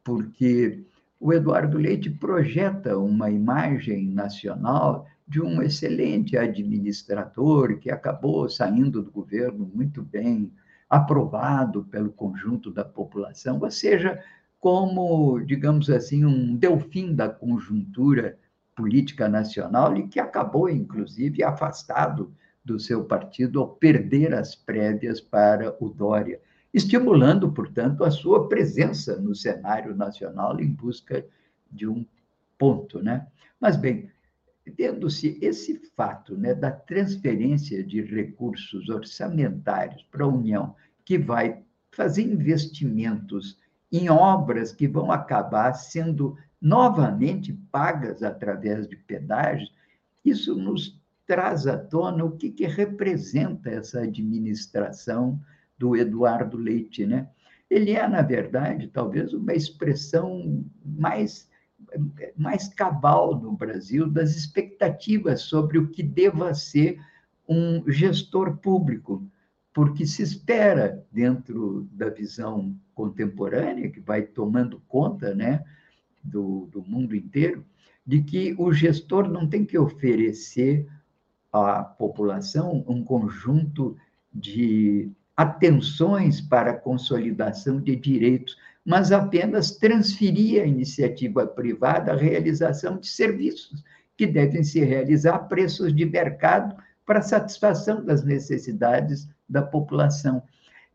[0.03, 0.83] porque
[1.19, 9.11] o Eduardo Leite projeta uma imagem nacional de um excelente administrador que acabou saindo do
[9.11, 10.51] governo muito bem,
[10.89, 14.21] aprovado pelo conjunto da população, ou seja,
[14.59, 18.37] como, digamos assim, um delfim da conjuntura
[18.75, 25.75] política nacional e que acabou, inclusive, afastado do seu partido ao perder as prévias para
[25.79, 26.39] o Dória,
[26.73, 31.25] estimulando, portanto, a sua presença no cenário nacional em busca
[31.71, 32.05] de um
[32.57, 33.27] ponto, né?
[33.59, 34.09] Mas bem,
[34.69, 42.21] tendo-se esse fato, né, da transferência de recursos orçamentários para a União, que vai fazer
[42.21, 43.57] investimentos
[43.91, 49.73] em obras que vão acabar sendo novamente pagas através de pedágios,
[50.23, 55.39] isso nos traz à tona o que, que representa essa administração
[55.77, 57.29] do Eduardo Leite, né?
[57.69, 61.48] Ele é, na verdade, talvez uma expressão mais
[62.35, 66.99] mais cabal no Brasil das expectativas sobre o que deva ser
[67.47, 69.23] um gestor público,
[69.73, 75.63] porque se espera, dentro da visão contemporânea, que vai tomando conta né,
[76.23, 77.65] do, do mundo inteiro,
[78.05, 80.87] de que o gestor não tem que oferecer
[81.51, 83.97] à população um conjunto
[84.33, 88.57] de atenções para a consolidação de direitos,
[88.89, 93.83] mas apenas transferir à iniciativa privada a realização de serviços
[94.17, 96.75] que devem se realizar a preços de mercado
[97.05, 100.41] para satisfação das necessidades da população.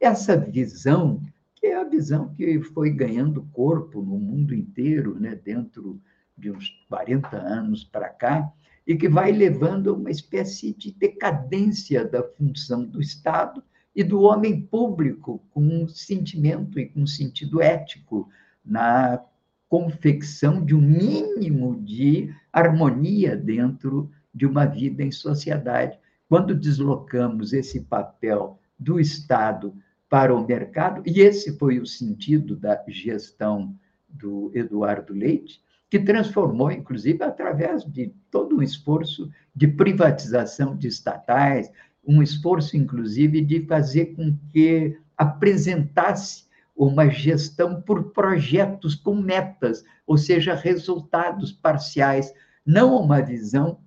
[0.00, 1.22] Essa visão,
[1.54, 6.00] que é a visão que foi ganhando corpo no mundo inteiro, né, dentro
[6.36, 8.52] de uns 40 anos para cá,
[8.84, 13.62] e que vai levando a uma espécie de decadência da função do Estado
[13.94, 18.28] e do homem público com um sentimento e com um sentido ético
[18.64, 19.22] na
[19.68, 25.98] confecção de um mínimo de harmonia dentro de uma vida em sociedade.
[26.28, 29.74] Quando deslocamos esse papel do Estado
[30.08, 33.74] para o mercado, e esse foi o sentido da gestão
[34.08, 41.70] do Eduardo Leite, que transformou, inclusive, através de todo um esforço de privatização de estatais,
[42.06, 46.44] um esforço, inclusive, de fazer com que apresentasse
[46.76, 52.32] uma gestão por projetos com metas, ou seja, resultados parciais,
[52.66, 53.78] não uma visão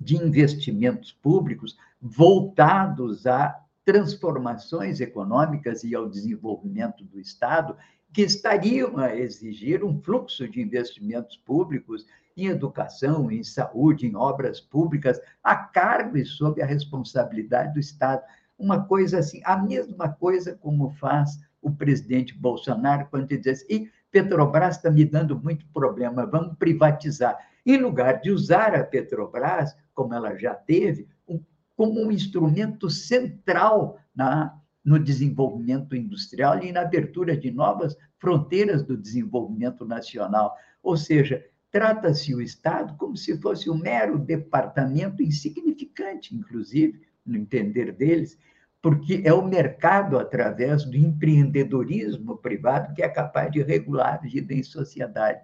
[0.00, 7.76] de investimentos públicos voltados a transformações econômicas e ao desenvolvimento do Estado,
[8.12, 12.06] que estariam a exigir um fluxo de investimentos públicos
[12.36, 18.22] em educação, em saúde, em obras públicas, a cargo e sob a responsabilidade do Estado.
[18.58, 23.90] Uma coisa assim, a mesma coisa como faz o presidente Bolsonaro quando ele diz assim,
[24.10, 27.36] Petrobras está me dando muito problema, vamos privatizar.
[27.66, 31.40] Em lugar de usar a Petrobras, como ela já teve, um,
[31.76, 38.96] como um instrumento central na, no desenvolvimento industrial e na abertura de novas fronteiras do
[38.96, 40.54] desenvolvimento nacional.
[40.82, 47.92] Ou seja, trata-se o Estado como se fosse um mero departamento insignificante, inclusive, no entender
[47.92, 48.38] deles,
[48.80, 54.54] porque é o mercado, através do empreendedorismo privado, que é capaz de regular a vida
[54.54, 55.40] em sociedade.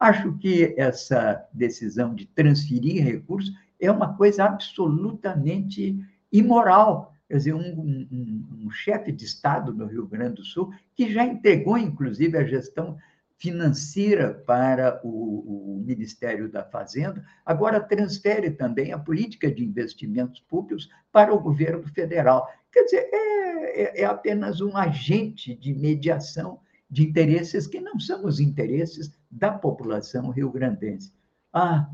[0.00, 5.96] Acho que essa decisão de transferir recursos é uma coisa absolutamente
[6.32, 7.11] imoral.
[7.32, 11.24] Quer dizer, um, um, um chefe de Estado no Rio Grande do Sul, que já
[11.24, 12.98] entregou, inclusive, a gestão
[13.38, 20.90] financeira para o, o, Ministério da Fazenda, agora transfere também a política de investimentos públicos
[21.10, 22.46] para o governo federal.
[22.70, 26.60] Quer dizer, é, é, é apenas um agente de mediação
[26.90, 31.10] de interesses que não são os interesses da população rio-grandense.
[31.50, 31.88] Ah,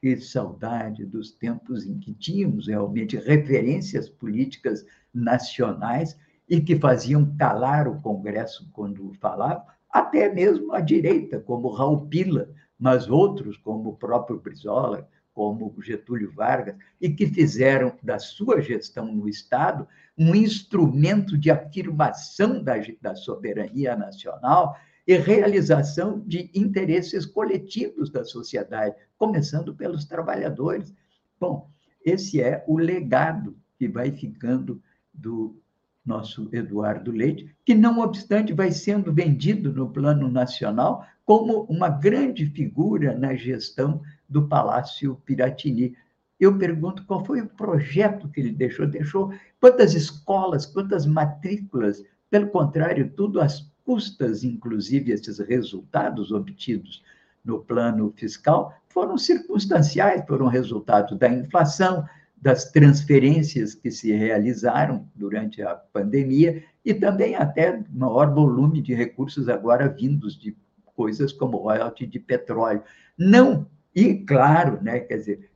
[0.00, 6.16] que saudade dos tempos em que tínhamos realmente referências políticas nacionais
[6.48, 12.50] e que faziam calar o Congresso quando falavam, até mesmo a direita, como Raul Pila,
[12.78, 19.12] mas outros, como o próprio Brizola, como Getúlio Vargas, e que fizeram da sua gestão
[19.12, 19.86] no Estado
[20.16, 24.76] um instrumento de afirmação da, da soberania nacional
[25.06, 30.92] e realização de interesses coletivos da sociedade, começando pelos trabalhadores.
[31.38, 31.70] Bom,
[32.04, 34.82] esse é o legado que vai ficando
[35.14, 35.56] do
[36.04, 42.46] nosso Eduardo Leite, que, não obstante, vai sendo vendido no plano nacional como uma grande
[42.46, 45.96] figura na gestão do Palácio Piratini.
[46.38, 48.86] Eu pergunto qual foi o projeto que ele deixou?
[48.86, 52.04] Deixou quantas escolas, quantas matrículas?
[52.30, 57.02] Pelo contrário, tudo às custas, inclusive esses resultados obtidos
[57.44, 62.04] no plano fiscal, foram circunstanciais, foram resultado da inflação,
[62.36, 69.48] das transferências que se realizaram durante a pandemia e também até maior volume de recursos
[69.48, 72.82] agora vindos de coisas como royalty de petróleo.
[73.16, 75.50] Não e, claro, né, quer dizer,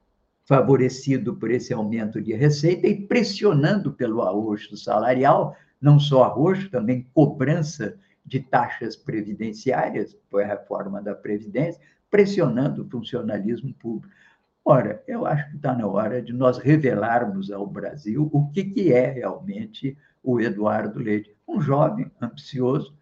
[0.46, 7.06] favorecido por esse aumento de receita e pressionando pelo arroxo salarial, não só arroxo, também
[7.12, 14.14] cobrança de taxas previdenciárias, foi a reforma da Previdência, pressionando o funcionalismo público.
[14.64, 18.92] Ora, eu acho que está na hora de nós revelarmos ao Brasil o que, que
[18.92, 22.94] é realmente o Eduardo Leite, um jovem ambicioso,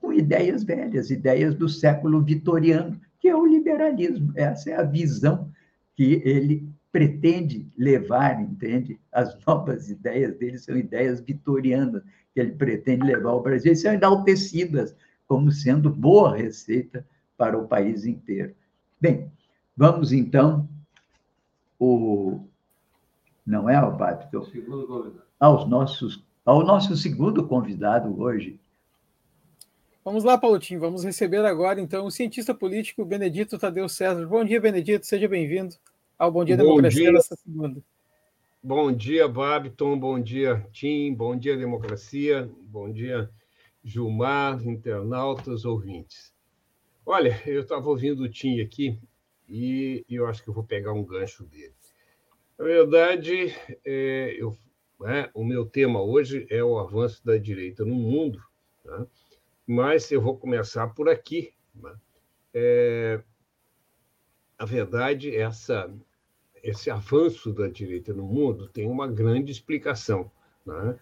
[0.00, 4.32] com ideias velhas, ideias do século vitoriano, que é o liberalismo.
[4.34, 5.50] Essa é a visão
[5.94, 9.00] que ele pretende levar, entende?
[9.12, 12.02] As novas ideias dele são ideias vitorianas,
[12.34, 14.94] que ele pretende levar ao Brasil, e são enaltecidas
[15.26, 18.54] como sendo boa receita para o país inteiro.
[19.00, 19.30] Bem,
[19.76, 20.68] vamos então
[21.78, 22.40] o
[23.46, 23.76] não é?
[24.52, 25.22] Segundo convidado.
[25.38, 28.58] Aos nossos, ao nosso segundo convidado hoje,
[30.02, 34.26] Vamos lá, Paulotinho, vamos receber agora, então, o cientista político Benedito Tadeu César.
[34.26, 35.76] Bom dia, Benedito, seja bem-vindo
[36.20, 37.12] ao Bom Dia bom Democracia dia.
[37.12, 37.82] nessa segunda.
[38.62, 43.30] Bom dia, Babiton, bom dia, Tim, bom dia, Democracia, bom dia,
[43.82, 46.30] Gilmar, internautas, ouvintes.
[47.06, 49.00] Olha, eu estava ouvindo o Tim aqui
[49.48, 51.72] e eu acho que eu vou pegar um gancho dele.
[52.58, 54.54] Na verdade, é, eu,
[55.06, 58.38] é, o meu tema hoje é o avanço da direita no mundo,
[58.84, 59.06] tá?
[59.66, 61.54] mas eu vou começar por aqui.
[61.74, 61.94] Né?
[62.52, 63.22] É,
[64.58, 65.90] a verdade, essa
[66.62, 70.30] esse avanço da direita no mundo tem uma grande explicação.
[70.64, 70.98] Né?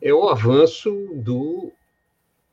[0.00, 1.72] É o avanço do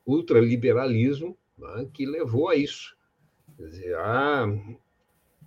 [0.05, 2.95] ultraliberalismo né, que levou a isso.
[3.57, 4.45] Quer dizer, a,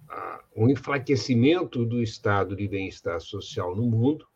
[0.09, 4.26] a, o enfraquecimento do estado de bem-estar social no mundo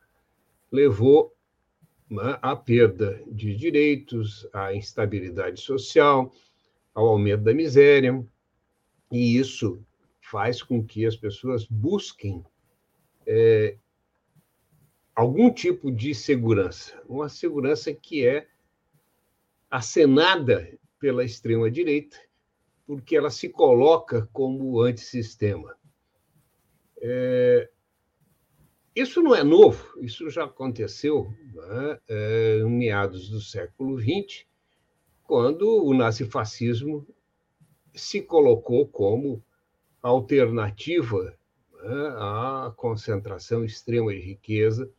[0.71, 1.35] levou
[2.11, 6.33] né, à perda de direitos, à instabilidade social,
[6.95, 8.25] ao aumento da miséria,
[9.11, 9.83] e isso
[10.21, 12.45] faz com que as pessoas busquem
[13.31, 13.77] é,
[15.15, 18.49] algum tipo de segurança, uma segurança que é
[19.71, 22.19] acenada pela extrema-direita,
[22.87, 25.77] porque ela se coloca como antissistema.
[27.03, 27.69] É,
[28.97, 34.47] isso não é novo, isso já aconteceu né, é, em meados do século XX,
[35.23, 37.07] quando o nazifascismo
[37.93, 39.45] se colocou como
[40.01, 41.39] alternativa
[41.83, 44.91] à concentração extrema de riqueza,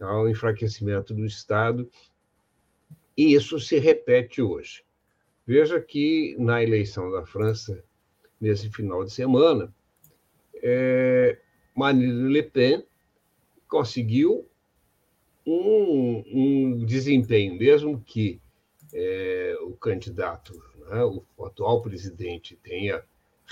[0.00, 1.88] ao enfraquecimento do Estado,
[3.16, 4.84] e isso se repete hoje.
[5.46, 7.84] Veja que na eleição da França,
[8.40, 9.72] nesse final de semana,
[10.54, 11.38] é,
[11.74, 12.84] Marine Le Pen
[13.68, 14.46] conseguiu
[15.46, 18.40] um, um desempenho, mesmo que
[18.92, 20.52] é, o candidato,
[20.88, 23.02] né, o atual presidente, tenha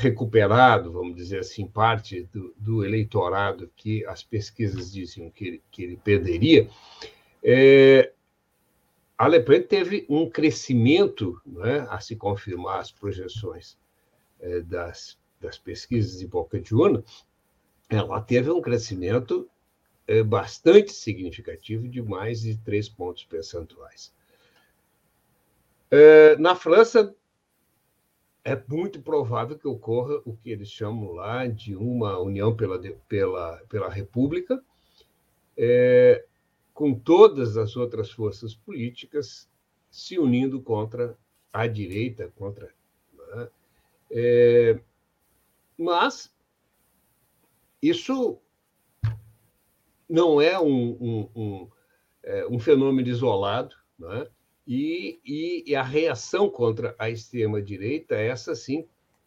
[0.00, 5.82] recuperado, vamos dizer assim, parte do, do eleitorado que as pesquisas diziam que ele, que
[5.82, 6.68] ele perderia,
[7.42, 8.12] é,
[9.16, 13.78] a Le Pen teve um crescimento, né, a se confirmar as projeções
[14.40, 17.04] é, das, das pesquisas de boca de urna,
[17.88, 19.48] ela teve um crescimento
[20.06, 24.12] é, bastante significativo de mais de três pontos percentuais.
[25.90, 27.14] É, na França,
[28.44, 33.56] é muito provável que ocorra o que eles chamam lá de uma união pela, pela,
[33.68, 34.62] pela República,
[35.56, 36.24] é,
[36.72, 39.48] com todas as outras forças políticas
[39.90, 41.16] se unindo contra
[41.52, 42.72] a direita, contra.
[43.12, 43.48] Né?
[44.10, 44.80] É,
[45.76, 46.34] mas
[47.82, 48.38] isso
[50.08, 51.70] não é um, um, um,
[52.22, 54.26] é, um fenômeno isolado, né?
[54.72, 58.86] E, e, e a reação contra a extrema-direita, essa sim,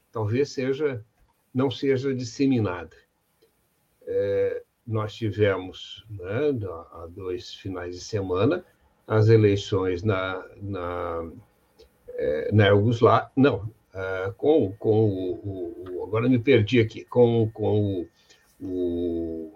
[0.09, 1.05] talvez seja
[1.53, 2.95] não seja disseminada.
[4.07, 6.49] É, nós tivemos, né,
[6.93, 8.65] há dois finais de semana,
[9.05, 11.29] as eleições na, na,
[12.07, 18.07] é, na Yugoslávia, não, é, com, com o, o, Agora me perdi aqui, com, com
[18.61, 19.52] o, o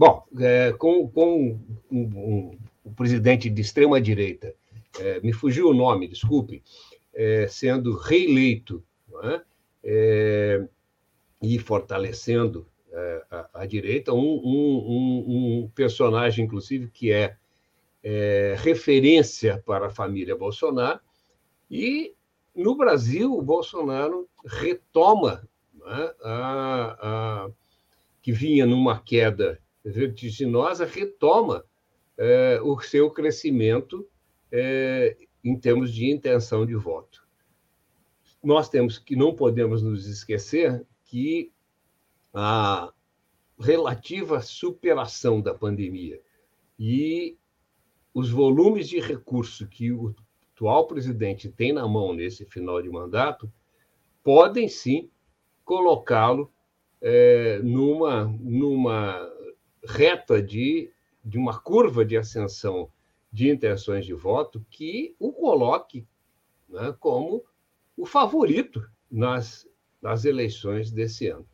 [0.00, 4.54] Bom, é, com, com um, um, o presidente de extrema-direita,
[4.98, 6.62] é, me fugiu o nome, desculpe,
[7.12, 8.82] é, sendo reeleito
[9.22, 9.42] é?
[9.84, 10.68] É,
[11.42, 17.36] e fortalecendo é, a, a, direita, um, personagem, inclusive, que é,
[18.56, 21.00] referência para a família Bolsonaro,
[21.70, 22.14] e
[22.56, 25.46] no Brasil, o Bolsonaro retoma
[25.84, 26.14] a,
[27.02, 27.50] a,
[28.22, 31.64] que vinha numa queda vertiginosa retoma
[32.16, 34.06] é, o seu crescimento
[34.52, 37.26] é, em termos de intenção de voto.
[38.42, 41.52] Nós temos que não podemos nos esquecer que
[42.32, 42.92] a
[43.58, 46.20] relativa superação da pandemia
[46.78, 47.36] e
[48.14, 50.14] os volumes de recurso que o
[50.54, 53.50] atual presidente tem na mão nesse final de mandato
[54.22, 55.10] podem sim
[55.64, 56.52] colocá-lo
[57.00, 59.30] é, numa, numa
[59.84, 60.90] reta de,
[61.24, 62.90] de uma curva de ascensão
[63.32, 66.06] de intenções de voto que o coloque
[66.68, 67.44] né, como
[67.96, 69.68] o favorito nas,
[70.00, 71.46] nas eleições desse ano.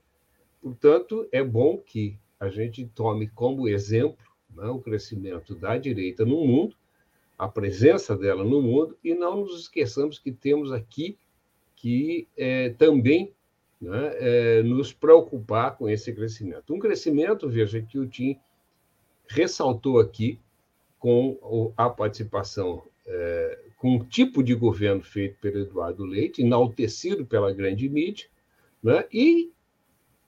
[0.60, 4.24] Portanto, é bom que a gente tome como exemplo
[4.54, 6.76] né, o crescimento da direita no mundo,
[7.38, 11.18] a presença dela no mundo, e não nos esqueçamos que temos aqui
[11.74, 13.34] que é, também
[13.86, 16.74] né, é, nos preocupar com esse crescimento.
[16.74, 18.36] Um crescimento, veja, que o Tim
[19.28, 20.40] ressaltou aqui
[20.98, 27.52] com a participação, é, com o tipo de governo feito pelo Eduardo Leite, enaltecido pela
[27.52, 28.26] grande mídia,
[28.82, 29.52] né, e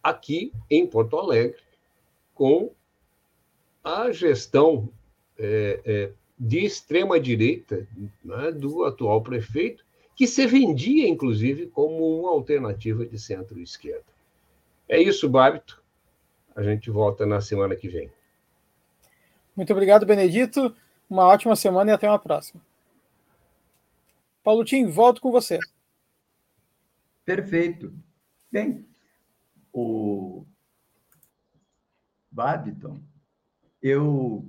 [0.01, 1.61] aqui em Porto Alegre,
[2.35, 2.71] com
[3.83, 4.89] a gestão
[5.37, 7.89] é, é de extrema-direita
[8.25, 9.85] né, do atual prefeito,
[10.19, 14.03] que se vendia, inclusive, como uma alternativa de centro-esquerda.
[14.89, 15.81] É isso, Bárbito.
[16.57, 18.11] A gente volta na semana que vem.
[19.55, 20.75] Muito obrigado, Benedito.
[21.09, 22.61] Uma ótima semana e até uma próxima.
[24.43, 25.61] Paulo Tim, volto com você.
[27.25, 27.95] Perfeito.
[28.51, 28.85] Bem,
[29.73, 30.45] o
[32.29, 33.01] Babiton,
[33.81, 34.45] eu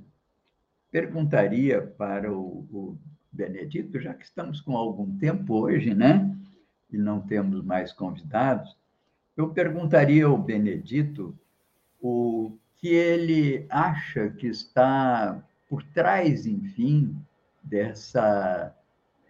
[0.90, 2.98] perguntaria para o, o
[3.40, 6.30] Benedito, já que estamos com algum tempo hoje, né?
[6.92, 8.76] E não temos mais convidados,
[9.38, 11.34] eu perguntaria ao Benedito
[12.02, 17.16] o que ele acha que está por trás, enfim,
[17.64, 18.76] dessa,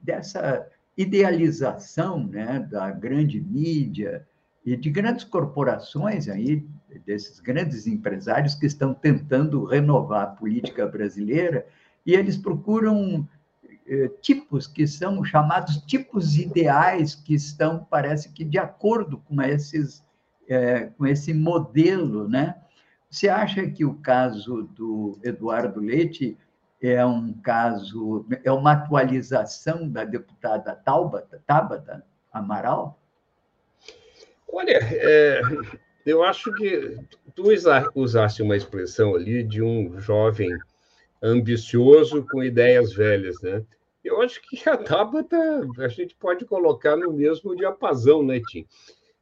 [0.01, 4.27] dessa idealização né, da grande mídia
[4.65, 6.65] e de grandes corporações aí,
[7.05, 11.67] desses grandes empresários que estão tentando renovar a política brasileira
[12.05, 13.27] e eles procuram
[14.21, 20.03] tipos que são chamados tipos ideais que estão, parece que, de acordo com esses
[20.49, 22.55] eh, com esse modelo, né?
[23.07, 26.35] Você acha que o caso do Eduardo Leite
[26.81, 32.99] é um caso, é uma atualização da deputada Tabata, Tabata Amaral?
[34.51, 35.41] Olha, é,
[36.03, 36.97] eu acho que
[37.35, 37.51] tu
[37.93, 40.49] usaste uma expressão ali de um jovem
[41.21, 43.63] ambicioso com ideias velhas, né?
[44.09, 45.37] Eu acho que a Tabata
[45.77, 48.65] a gente pode colocar no mesmo diapasão, né, Tim?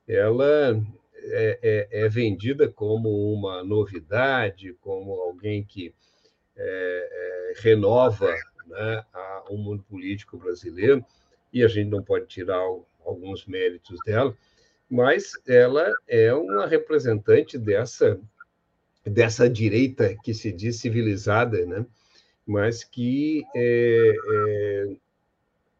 [0.07, 0.81] Ela
[1.15, 5.93] é, é, é, vendida como uma novidade, como alguém que
[6.55, 6.63] é,
[7.11, 8.33] é, renova
[8.65, 11.03] né, a, o mundo político brasileiro,
[11.51, 12.61] e a gente não pode tirar
[13.05, 14.33] alguns méritos dela,
[14.89, 18.17] mas ela é uma representante dessa,
[19.05, 21.85] dessa direita que se diz civilizada, né?
[22.47, 24.97] Mas que é, é,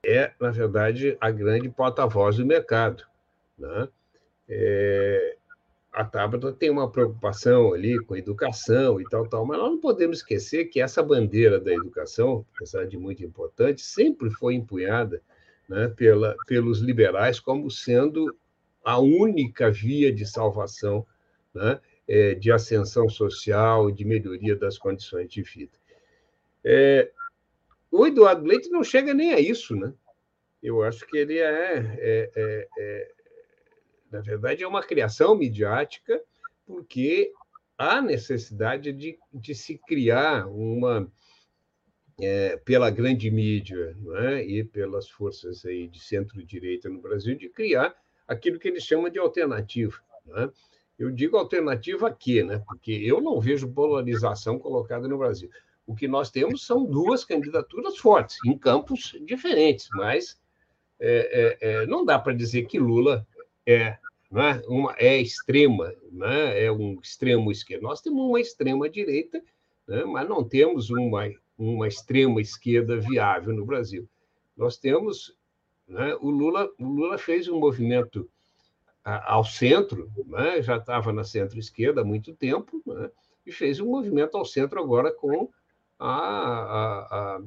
[0.06, 3.04] é, na verdade, a grande porta-voz do mercado.
[3.58, 3.88] Né?
[4.50, 5.38] É,
[5.94, 9.80] a Tabata tem uma preocupação ali com a educação e tal, tal, mas nós não
[9.80, 15.22] podemos esquecer que essa bandeira da educação, apesar de muito importante, sempre foi empunhada
[15.68, 18.36] né, pela, pelos liberais como sendo
[18.84, 21.06] a única via de salvação,
[21.54, 25.74] né, é, de ascensão social, de melhoria das condições de vida.
[26.70, 27.10] É,
[27.90, 29.94] o Eduardo Leite não chega nem a isso, né?
[30.62, 33.12] Eu acho que ele é, é, é, é
[34.12, 36.22] na verdade, é uma criação midiática,
[36.66, 37.32] porque
[37.78, 41.10] há necessidade de, de se criar uma,
[42.20, 44.44] é, pela grande mídia é?
[44.44, 47.96] e pelas forças aí de centro-direita no Brasil, de criar
[48.28, 49.98] aquilo que eles chamam de alternativa.
[50.36, 50.50] É?
[51.00, 52.62] Eu digo alternativa aqui, né?
[52.68, 55.50] porque eu não vejo polarização colocada no Brasil.
[55.88, 60.38] O que nós temos são duas candidaturas fortes, em campos diferentes, mas
[61.00, 63.26] é, é, é não dá para dizer que Lula
[63.66, 63.98] é,
[64.30, 67.84] né, uma, é extrema, né, é um extremo esquerdo.
[67.84, 69.42] Nós temos uma extrema direita,
[69.88, 74.08] né, mas não temos uma, uma extrema esquerda viável no Brasil.
[74.58, 75.38] Nós temos
[75.88, 78.30] né, o Lula, o Lula fez um movimento
[79.04, 83.10] ao centro, né, já estava na centro-esquerda há muito tempo, né,
[83.46, 85.50] e fez um movimento ao centro agora com
[86.00, 87.40] a,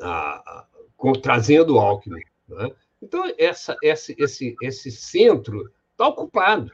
[0.00, 2.22] a, com, trazendo Alckmin.
[2.48, 2.70] Né?
[3.02, 6.72] Então, essa, esse, esse, esse centro está ocupado.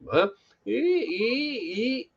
[0.00, 0.30] Né?
[0.64, 2.10] E, e,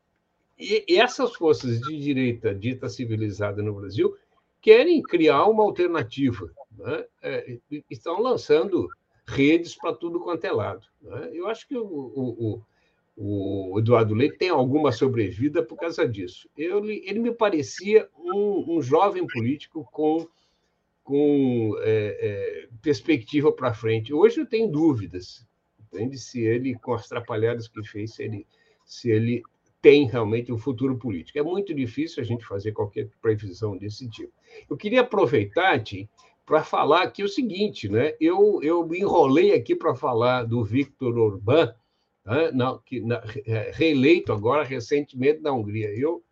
[0.58, 4.16] e, e, essas forças de direita dita civilizada no Brasil
[4.62, 6.52] querem criar uma alternativa.
[6.78, 7.06] Né?
[7.22, 7.58] É,
[7.90, 8.88] estão lançando
[9.28, 10.86] redes para tudo quanto é lado.
[11.02, 11.32] Né?
[11.34, 12.62] Eu acho que o, o,
[13.78, 16.50] Eduardo Leite tem alguma sobrevida por causa disso.
[16.58, 20.28] Eu, ele me parecia um, um jovem político com
[21.06, 24.12] com é, é, perspectiva para frente.
[24.12, 25.48] Hoje eu tenho dúvidas,
[25.80, 26.18] entende?
[26.18, 28.48] Se ele, com as trapalhadas que fez, se ele,
[28.84, 29.44] se ele
[29.80, 31.38] tem realmente um futuro político.
[31.38, 34.34] É muito difícil a gente fazer qualquer previsão desse tipo.
[34.68, 36.10] Eu queria aproveitar, Tim,
[36.44, 38.16] para falar aqui o seguinte, né?
[38.20, 41.72] Eu, eu me enrolei aqui para falar do Victor Orbán?
[42.86, 45.90] Que, na, é, reeleito agora recentemente na Hungria.
[45.96, 46.24] Eu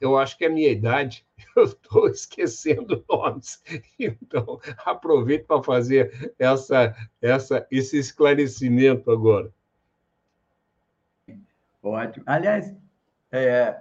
[0.00, 1.26] eu acho que é a minha idade,
[1.56, 3.62] eu estou esquecendo nomes.
[3.98, 9.52] Então, aproveito para fazer essa, essa, esse esclarecimento agora.
[11.82, 12.24] Ótimo.
[12.26, 12.74] Aliás,
[13.30, 13.80] é,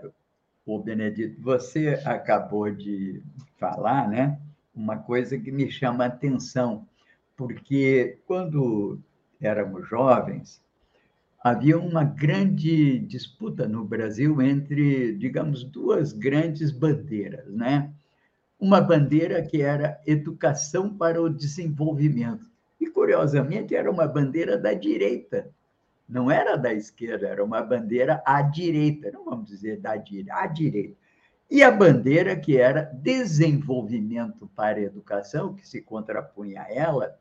[0.66, 3.22] o Benedito, você acabou de
[3.58, 4.40] falar, né?
[4.74, 6.88] Uma coisa que me chama a atenção,
[7.36, 9.00] porque quando
[9.42, 10.62] éramos jovens,
[11.46, 17.94] havia uma grande disputa no Brasil entre, digamos, duas grandes bandeiras, né?
[18.60, 22.50] Uma bandeira que era educação para o desenvolvimento.
[22.82, 25.48] E, curiosamente, era uma bandeira da direita,
[26.10, 30.48] não era da esquerda, era uma bandeira à direita, não vamos dizer da direita, à
[30.48, 30.98] direita.
[31.48, 37.20] E a bandeira que era desenvolvimento para a educação, que se contrapunha a ela,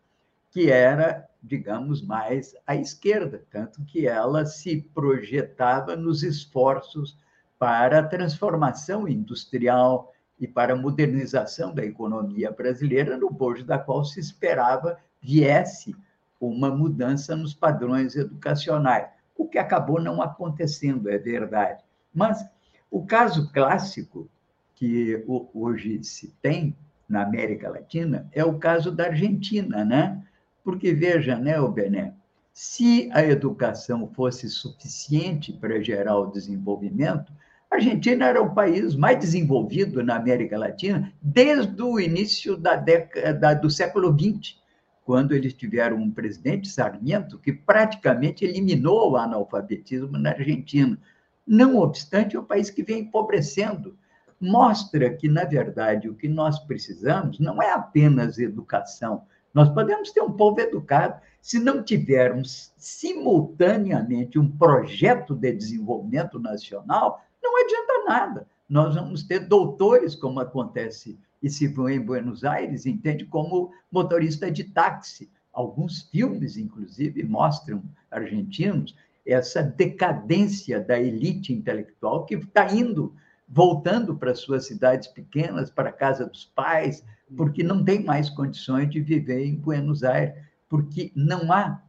[0.51, 7.19] que era digamos, mais à esquerda, tanto que ela se projetava nos esforços
[7.59, 14.05] para a transformação industrial e para a modernização da economia brasileira, no bojo da qual
[14.05, 15.95] se esperava viesse
[16.41, 21.83] uma mudança nos padrões educacionais, o que acabou não acontecendo, é verdade.
[22.13, 22.45] Mas
[22.91, 24.29] o caso clássico
[24.75, 26.77] que hoje se tem
[27.09, 30.23] na América Latina é o caso da Argentina, né?
[30.65, 32.15] Porque veja, né, Bené,
[32.53, 37.33] se a educação fosse suficiente para gerar o desenvolvimento,
[37.71, 43.55] a Argentina era o país mais desenvolvido na América Latina desde o início da década
[43.55, 44.57] do século XX
[45.05, 50.99] quando eles tiveram um presidente, Sarmiento, que praticamente eliminou o analfabetismo na Argentina.
[51.47, 53.99] Não obstante, é um país que vem empobrecendo.
[54.41, 59.27] Mostra que, na verdade, o que nós precisamos não é apenas educação.
[59.55, 67.25] Nós podemos ter um povo educado se não tivermos simultaneamente um projeto de desenvolvimento nacional,
[67.41, 68.49] não adianta nada.
[68.69, 74.51] Nós vamos ter doutores, como acontece e se vão em Buenos Aires, entende como motorista
[74.51, 75.31] de táxi.
[75.53, 78.97] Alguns filmes, inclusive, mostram argentinos
[79.27, 83.15] essa decadência da elite intelectual que está indo,
[83.49, 87.05] voltando para suas cidades pequenas, para a casa dos pais,
[87.37, 90.35] porque não tem mais condições de viver em Buenos Aires,
[90.69, 91.83] porque não há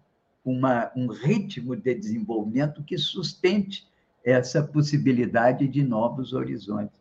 [0.44, 3.88] uma, um ritmo de desenvolvimento que sustente
[4.24, 6.94] essa possibilidade de novos horizontes.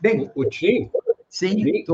[0.00, 0.90] Bem, o Tim,
[1.30, 1.84] Sim,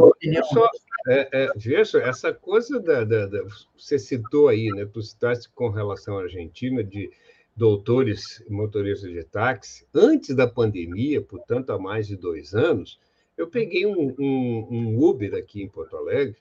[0.50, 0.70] só,
[1.09, 3.42] é, é, veja, essa coisa da, da, da,
[3.76, 4.86] Você citou aí, né?
[4.86, 7.11] Tu citaste com relação à Argentina, de
[7.57, 9.86] doutores motoristas de táxi.
[9.94, 13.00] Antes da pandemia, portanto, há mais de dois anos,
[13.36, 16.36] eu peguei um, um, um Uber aqui em Porto Alegre,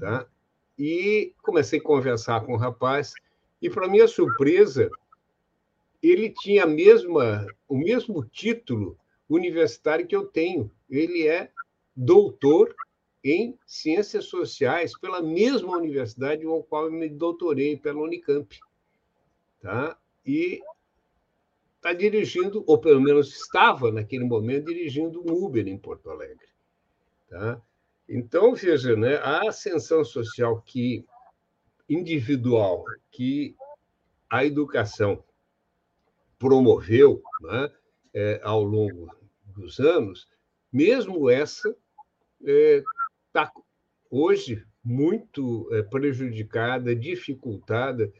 [0.00, 0.26] tá?
[0.78, 3.12] E comecei a conversar com o rapaz,
[3.60, 4.90] e, para minha surpresa,
[6.02, 8.98] ele tinha mesma, o mesmo título
[9.28, 10.70] universitário que eu tenho.
[10.90, 11.50] Ele é
[11.96, 12.74] doutor
[13.22, 18.58] em Ciências Sociais pela mesma universidade com a qual eu me doutorei, pela Unicamp.
[19.62, 19.96] Tá?
[20.26, 20.60] E
[21.76, 26.48] está dirigindo, ou pelo menos estava naquele momento dirigindo um Uber em Porto Alegre.
[27.28, 27.60] Tá?
[28.08, 31.04] Então, veja, né, a ascensão social que
[31.88, 33.54] individual que
[34.30, 35.22] a educação
[36.38, 37.70] promoveu né,
[38.14, 39.14] é, ao longo
[39.46, 40.26] dos anos,
[40.72, 41.76] mesmo essa
[42.40, 43.60] está é,
[44.10, 48.12] hoje muito é, prejudicada, dificultada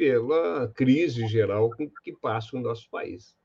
[0.00, 1.68] pela crise geral
[2.02, 3.36] que passa o nosso país.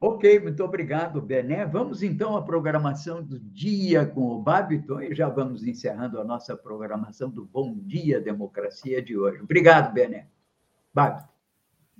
[0.00, 1.66] Ok, muito obrigado, Bené.
[1.66, 6.56] Vamos então à programação do dia com o Babiton e já vamos encerrando a nossa
[6.56, 9.42] programação do Bom Dia Democracia de hoje.
[9.42, 10.28] Obrigado, Bené.
[10.94, 11.28] Babiton.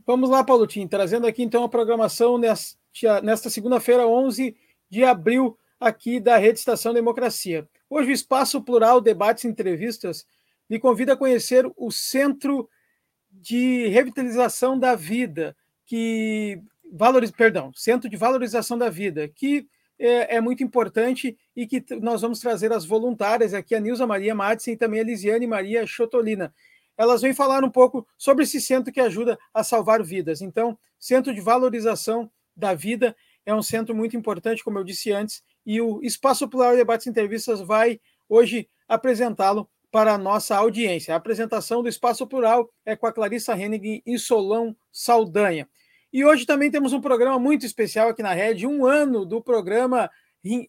[0.07, 4.57] Vamos lá, Paulo Tim, trazendo aqui então a programação nesta, nesta segunda-feira, 11
[4.89, 7.69] de abril aqui da Rede Estação Democracia.
[7.91, 10.25] Hoje o Espaço Plural Debates e Entrevistas
[10.69, 12.69] me convida a conhecer o Centro
[13.41, 16.61] de Revitalização da Vida, que
[17.37, 19.67] perdão, Centro de Valorização da Vida, que
[19.99, 24.35] é, é, muito importante e que nós vamos trazer as voluntárias aqui, a Nilza Maria
[24.35, 26.55] Madsen e também a Lisiane Maria Chotolina.
[26.97, 30.43] Elas vêm falar um pouco sobre esse centro que ajuda a salvar vidas.
[30.43, 35.43] Então, Centro de Valorização da Vida é um centro muito importante, como eu disse antes,
[35.65, 41.15] e o Espaço Plural Debates e Entrevistas vai hoje apresentá-lo para a nossa audiência.
[41.15, 45.69] A apresentação do Espaço Plural é com a Clarissa Hennig e Solão Saldanha.
[46.13, 50.11] E hoje também temos um programa muito especial aqui na Rede, um ano do programa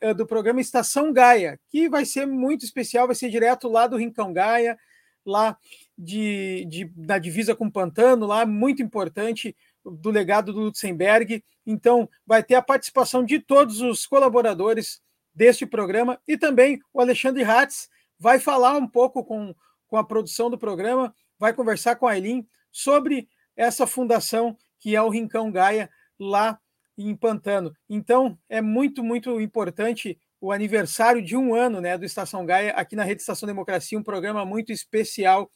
[0.01, 3.97] eh, do programa Estação Gaia, que vai ser muito especial, vai ser direto lá do
[3.97, 4.78] Rincão Gaia,
[5.26, 5.57] lá
[5.97, 11.43] de, de, na divisa com Pantano, lá muito importante, do legado do Lutzenberg.
[11.65, 15.01] Então, vai ter a participação de todos os colaboradores
[15.34, 17.89] deste programa e também o Alexandre Hatz
[18.22, 19.55] vai falar um pouco com,
[19.88, 25.01] com a produção do programa, vai conversar com a Aileen sobre essa fundação que é
[25.01, 26.59] o Rincão Gaia lá
[26.95, 27.74] em Pantano.
[27.89, 32.95] Então, é muito, muito importante o aniversário de um ano né, do Estação Gaia aqui
[32.95, 35.51] na Rede Estação Democracia, um programa muito especial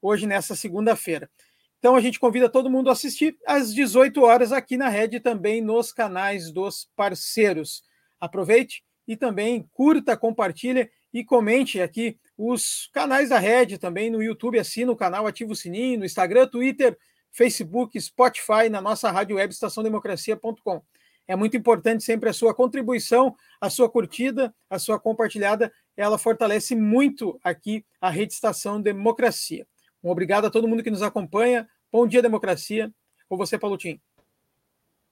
[0.00, 1.30] hoje, nessa segunda-feira.
[1.78, 5.60] Então a gente convida todo mundo a assistir às 18 horas aqui na Rede também
[5.60, 7.82] nos canais dos parceiros.
[8.18, 14.58] Aproveite e também curta, compartilhe e comente aqui os canais da Rede também no YouTube,
[14.58, 16.94] assina o canal, ativa o sininho, no Instagram, Twitter,
[17.32, 20.82] Facebook, Spotify, na nossa rádio web estaçãodemocracia.com.
[21.26, 26.76] É muito importante sempre a sua contribuição, a sua curtida, a sua compartilhada, ela fortalece
[26.76, 29.66] muito aqui a Rede Estação Democracia.
[30.04, 31.66] Um obrigado a todo mundo que nos acompanha.
[31.90, 32.92] Bom dia, democracia.
[33.26, 33.98] Com você, Paulo Tim.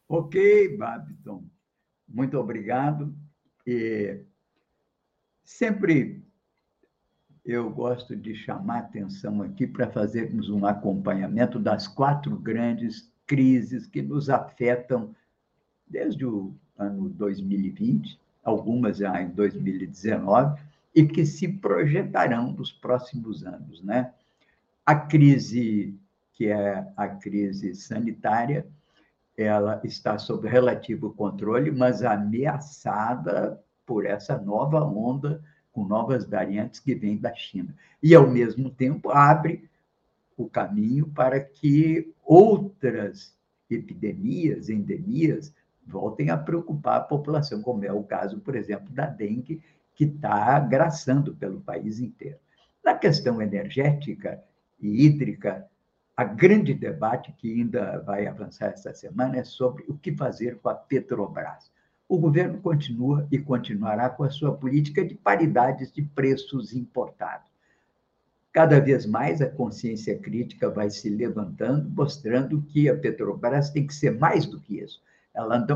[0.07, 1.46] Ok, Babiton.
[2.07, 3.16] Muito obrigado.
[3.66, 4.20] E
[5.45, 6.24] sempre
[7.45, 14.01] eu gosto de chamar atenção aqui para fazermos um acompanhamento das quatro grandes crises que
[14.01, 15.14] nos afetam
[15.86, 20.61] desde o ano 2020, algumas já em 2019,
[20.95, 23.82] e que se projetarão nos próximos anos.
[23.82, 24.11] Né?
[24.86, 25.95] A crise,
[26.32, 28.66] que é a crise sanitária,
[29.36, 36.95] ela está sob relativo controle, mas ameaçada por essa nova onda com novas variantes que
[36.95, 37.74] vêm da China.
[38.03, 39.68] E, ao mesmo tempo, abre
[40.37, 43.37] o caminho para que outras
[43.68, 45.53] epidemias, endemias,
[45.87, 49.62] voltem a preocupar a população, como é o caso, por exemplo, da dengue,
[49.95, 52.39] que está agraçando pelo país inteiro.
[52.85, 54.43] Na questão energética
[54.80, 55.66] e hídrica,
[56.16, 60.68] a grande debate que ainda vai avançar esta semana é sobre o que fazer com
[60.68, 61.72] a Petrobras
[62.09, 67.50] o governo continua e continuará com a sua política de paridades de preços importados.
[68.52, 73.94] Cada vez mais a consciência crítica vai se levantando, mostrando que a Petrobras tem que
[73.94, 75.02] ser mais do que isso.
[75.34, 75.66] Ela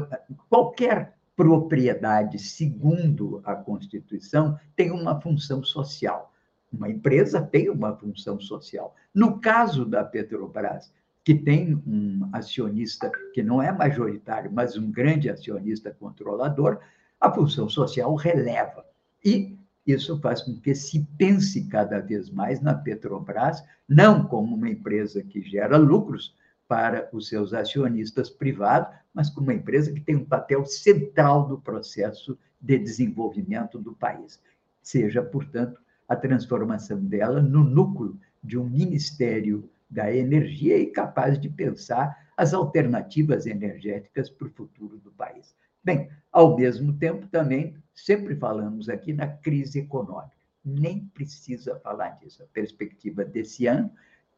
[0.48, 6.32] qualquer propriedade, segundo a Constituição, tem uma função social.
[6.72, 8.94] Uma empresa tem uma função social.
[9.14, 10.92] No caso da Petrobras,
[11.28, 16.78] que tem um acionista que não é majoritário, mas um grande acionista controlador,
[17.20, 18.82] a função social releva.
[19.22, 24.70] E isso faz com que se pense cada vez mais na Petrobras, não como uma
[24.70, 26.34] empresa que gera lucros
[26.66, 31.60] para os seus acionistas privados, mas como uma empresa que tem um papel central no
[31.60, 34.40] processo de desenvolvimento do país.
[34.82, 41.48] Seja, portanto, a transformação dela no núcleo de um ministério da energia e capaz de
[41.48, 45.54] pensar as alternativas energéticas para o futuro do país.
[45.82, 50.36] Bem, ao mesmo tempo, também sempre falamos aqui na crise econômica.
[50.64, 52.42] Nem precisa falar disso.
[52.42, 53.90] A perspectiva desse ano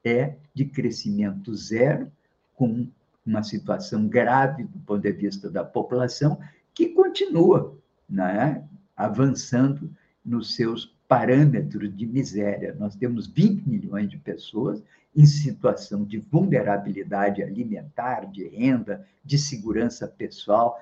[0.04, 2.10] é de crescimento zero,
[2.54, 2.88] com
[3.26, 6.38] uma situação grave do ponto de vista da população,
[6.74, 7.76] que continua
[8.08, 9.90] né, avançando
[10.24, 12.76] nos seus parâmetros de miséria.
[12.78, 14.80] Nós temos 20 milhões de pessoas
[15.16, 20.78] em situação de vulnerabilidade alimentar, de renda, de segurança pessoal,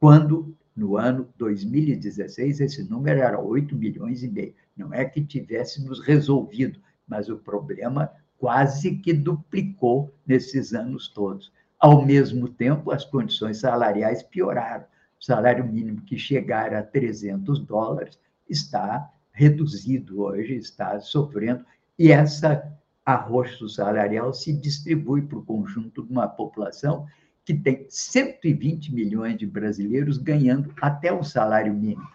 [0.00, 4.52] quando no ano 2016 esse número era 8 milhões e meio.
[4.76, 11.52] Não é que tivéssemos resolvido, mas o problema quase que duplicou nesses anos todos.
[11.78, 14.86] Ao mesmo tempo, as condições salariais pioraram.
[15.20, 18.18] O salário mínimo que chegara a 300 dólares
[18.48, 19.08] está
[19.38, 21.64] reduzido hoje, está sofrendo,
[21.96, 27.06] e essa arrocho salarial se distribui para o conjunto de uma população
[27.44, 32.06] que tem 120 milhões de brasileiros ganhando até o salário mínimo.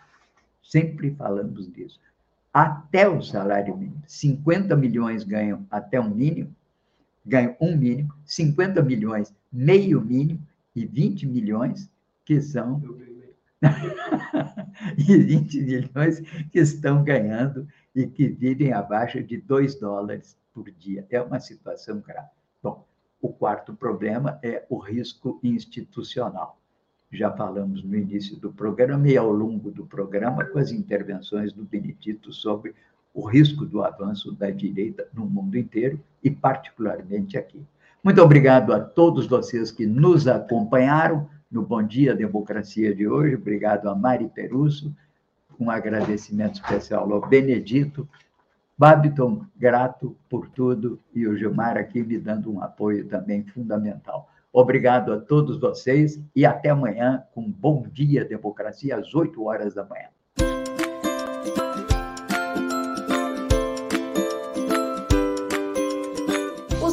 [0.61, 1.97] Sempre falamos disso.
[2.53, 4.03] Até o salário mínimo.
[4.05, 6.53] 50 milhões ganham até um mínimo,
[7.25, 10.45] ganham um mínimo, 50 milhões meio mínimo
[10.75, 11.89] e 20 milhões
[12.25, 12.81] que são
[14.97, 16.19] e 20 milhões
[16.51, 21.05] que estão ganhando e que vivem abaixo de 2 dólares por dia.
[21.09, 22.29] É uma situação grave.
[22.61, 22.85] Bom,
[23.21, 26.59] o quarto problema é o risco institucional.
[27.11, 31.63] Já falamos no início do programa e ao longo do programa com as intervenções do
[31.63, 32.73] Benedito sobre
[33.13, 37.63] o risco do avanço da direita no mundo inteiro e particularmente aqui.
[38.03, 43.35] Muito obrigado a todos vocês que nos acompanharam no Bom Dia Democracia de hoje.
[43.35, 44.93] Obrigado a Mari Perusso.
[45.59, 48.09] Um agradecimento especial ao Benedito
[48.75, 54.27] Babiton, grato por tudo, e o Gilmar aqui me dando um apoio também fundamental.
[54.51, 59.85] Obrigado a todos vocês e até amanhã com Bom Dia Democracia, às 8 horas da
[59.85, 60.07] manhã.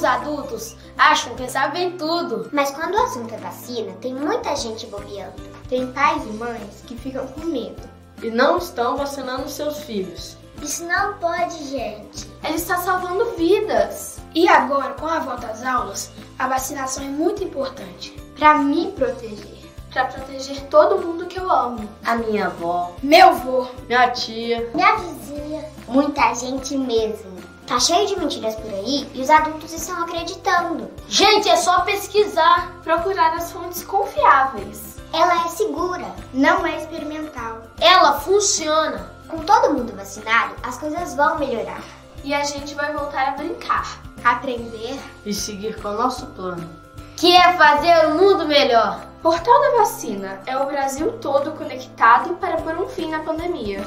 [0.00, 2.48] Os adultos acham que sabem tudo.
[2.54, 5.34] Mas quando o assunto é vacina, tem muita gente bobeando.
[5.68, 7.82] Tem pais e mães que ficam com medo.
[8.22, 10.38] E não estão vacinando seus filhos.
[10.62, 12.26] Isso não pode, gente.
[12.42, 14.16] Ela está salvando vidas.
[14.34, 19.60] E agora, com a volta às aulas, a vacinação é muito importante para me proteger.
[19.92, 21.86] Para proteger todo mundo que eu amo.
[22.06, 27.29] A minha avó, meu avô, minha tia, minha vizinha, muita gente mesmo.
[27.70, 30.90] Tá cheio de mentiras por aí e os adultos estão acreditando.
[31.08, 34.96] Gente, é só pesquisar, procurar as fontes confiáveis.
[35.12, 37.62] Ela é segura, não é experimental.
[37.80, 39.12] Ela funciona.
[39.28, 41.84] Com todo mundo vacinado, as coisas vão melhorar.
[42.24, 46.68] E a gente vai voltar a brincar, aprender e seguir com o nosso plano,
[47.16, 49.06] que é fazer o mundo melhor.
[49.22, 53.86] Portal da Vacina é o Brasil todo conectado para pôr um fim na pandemia.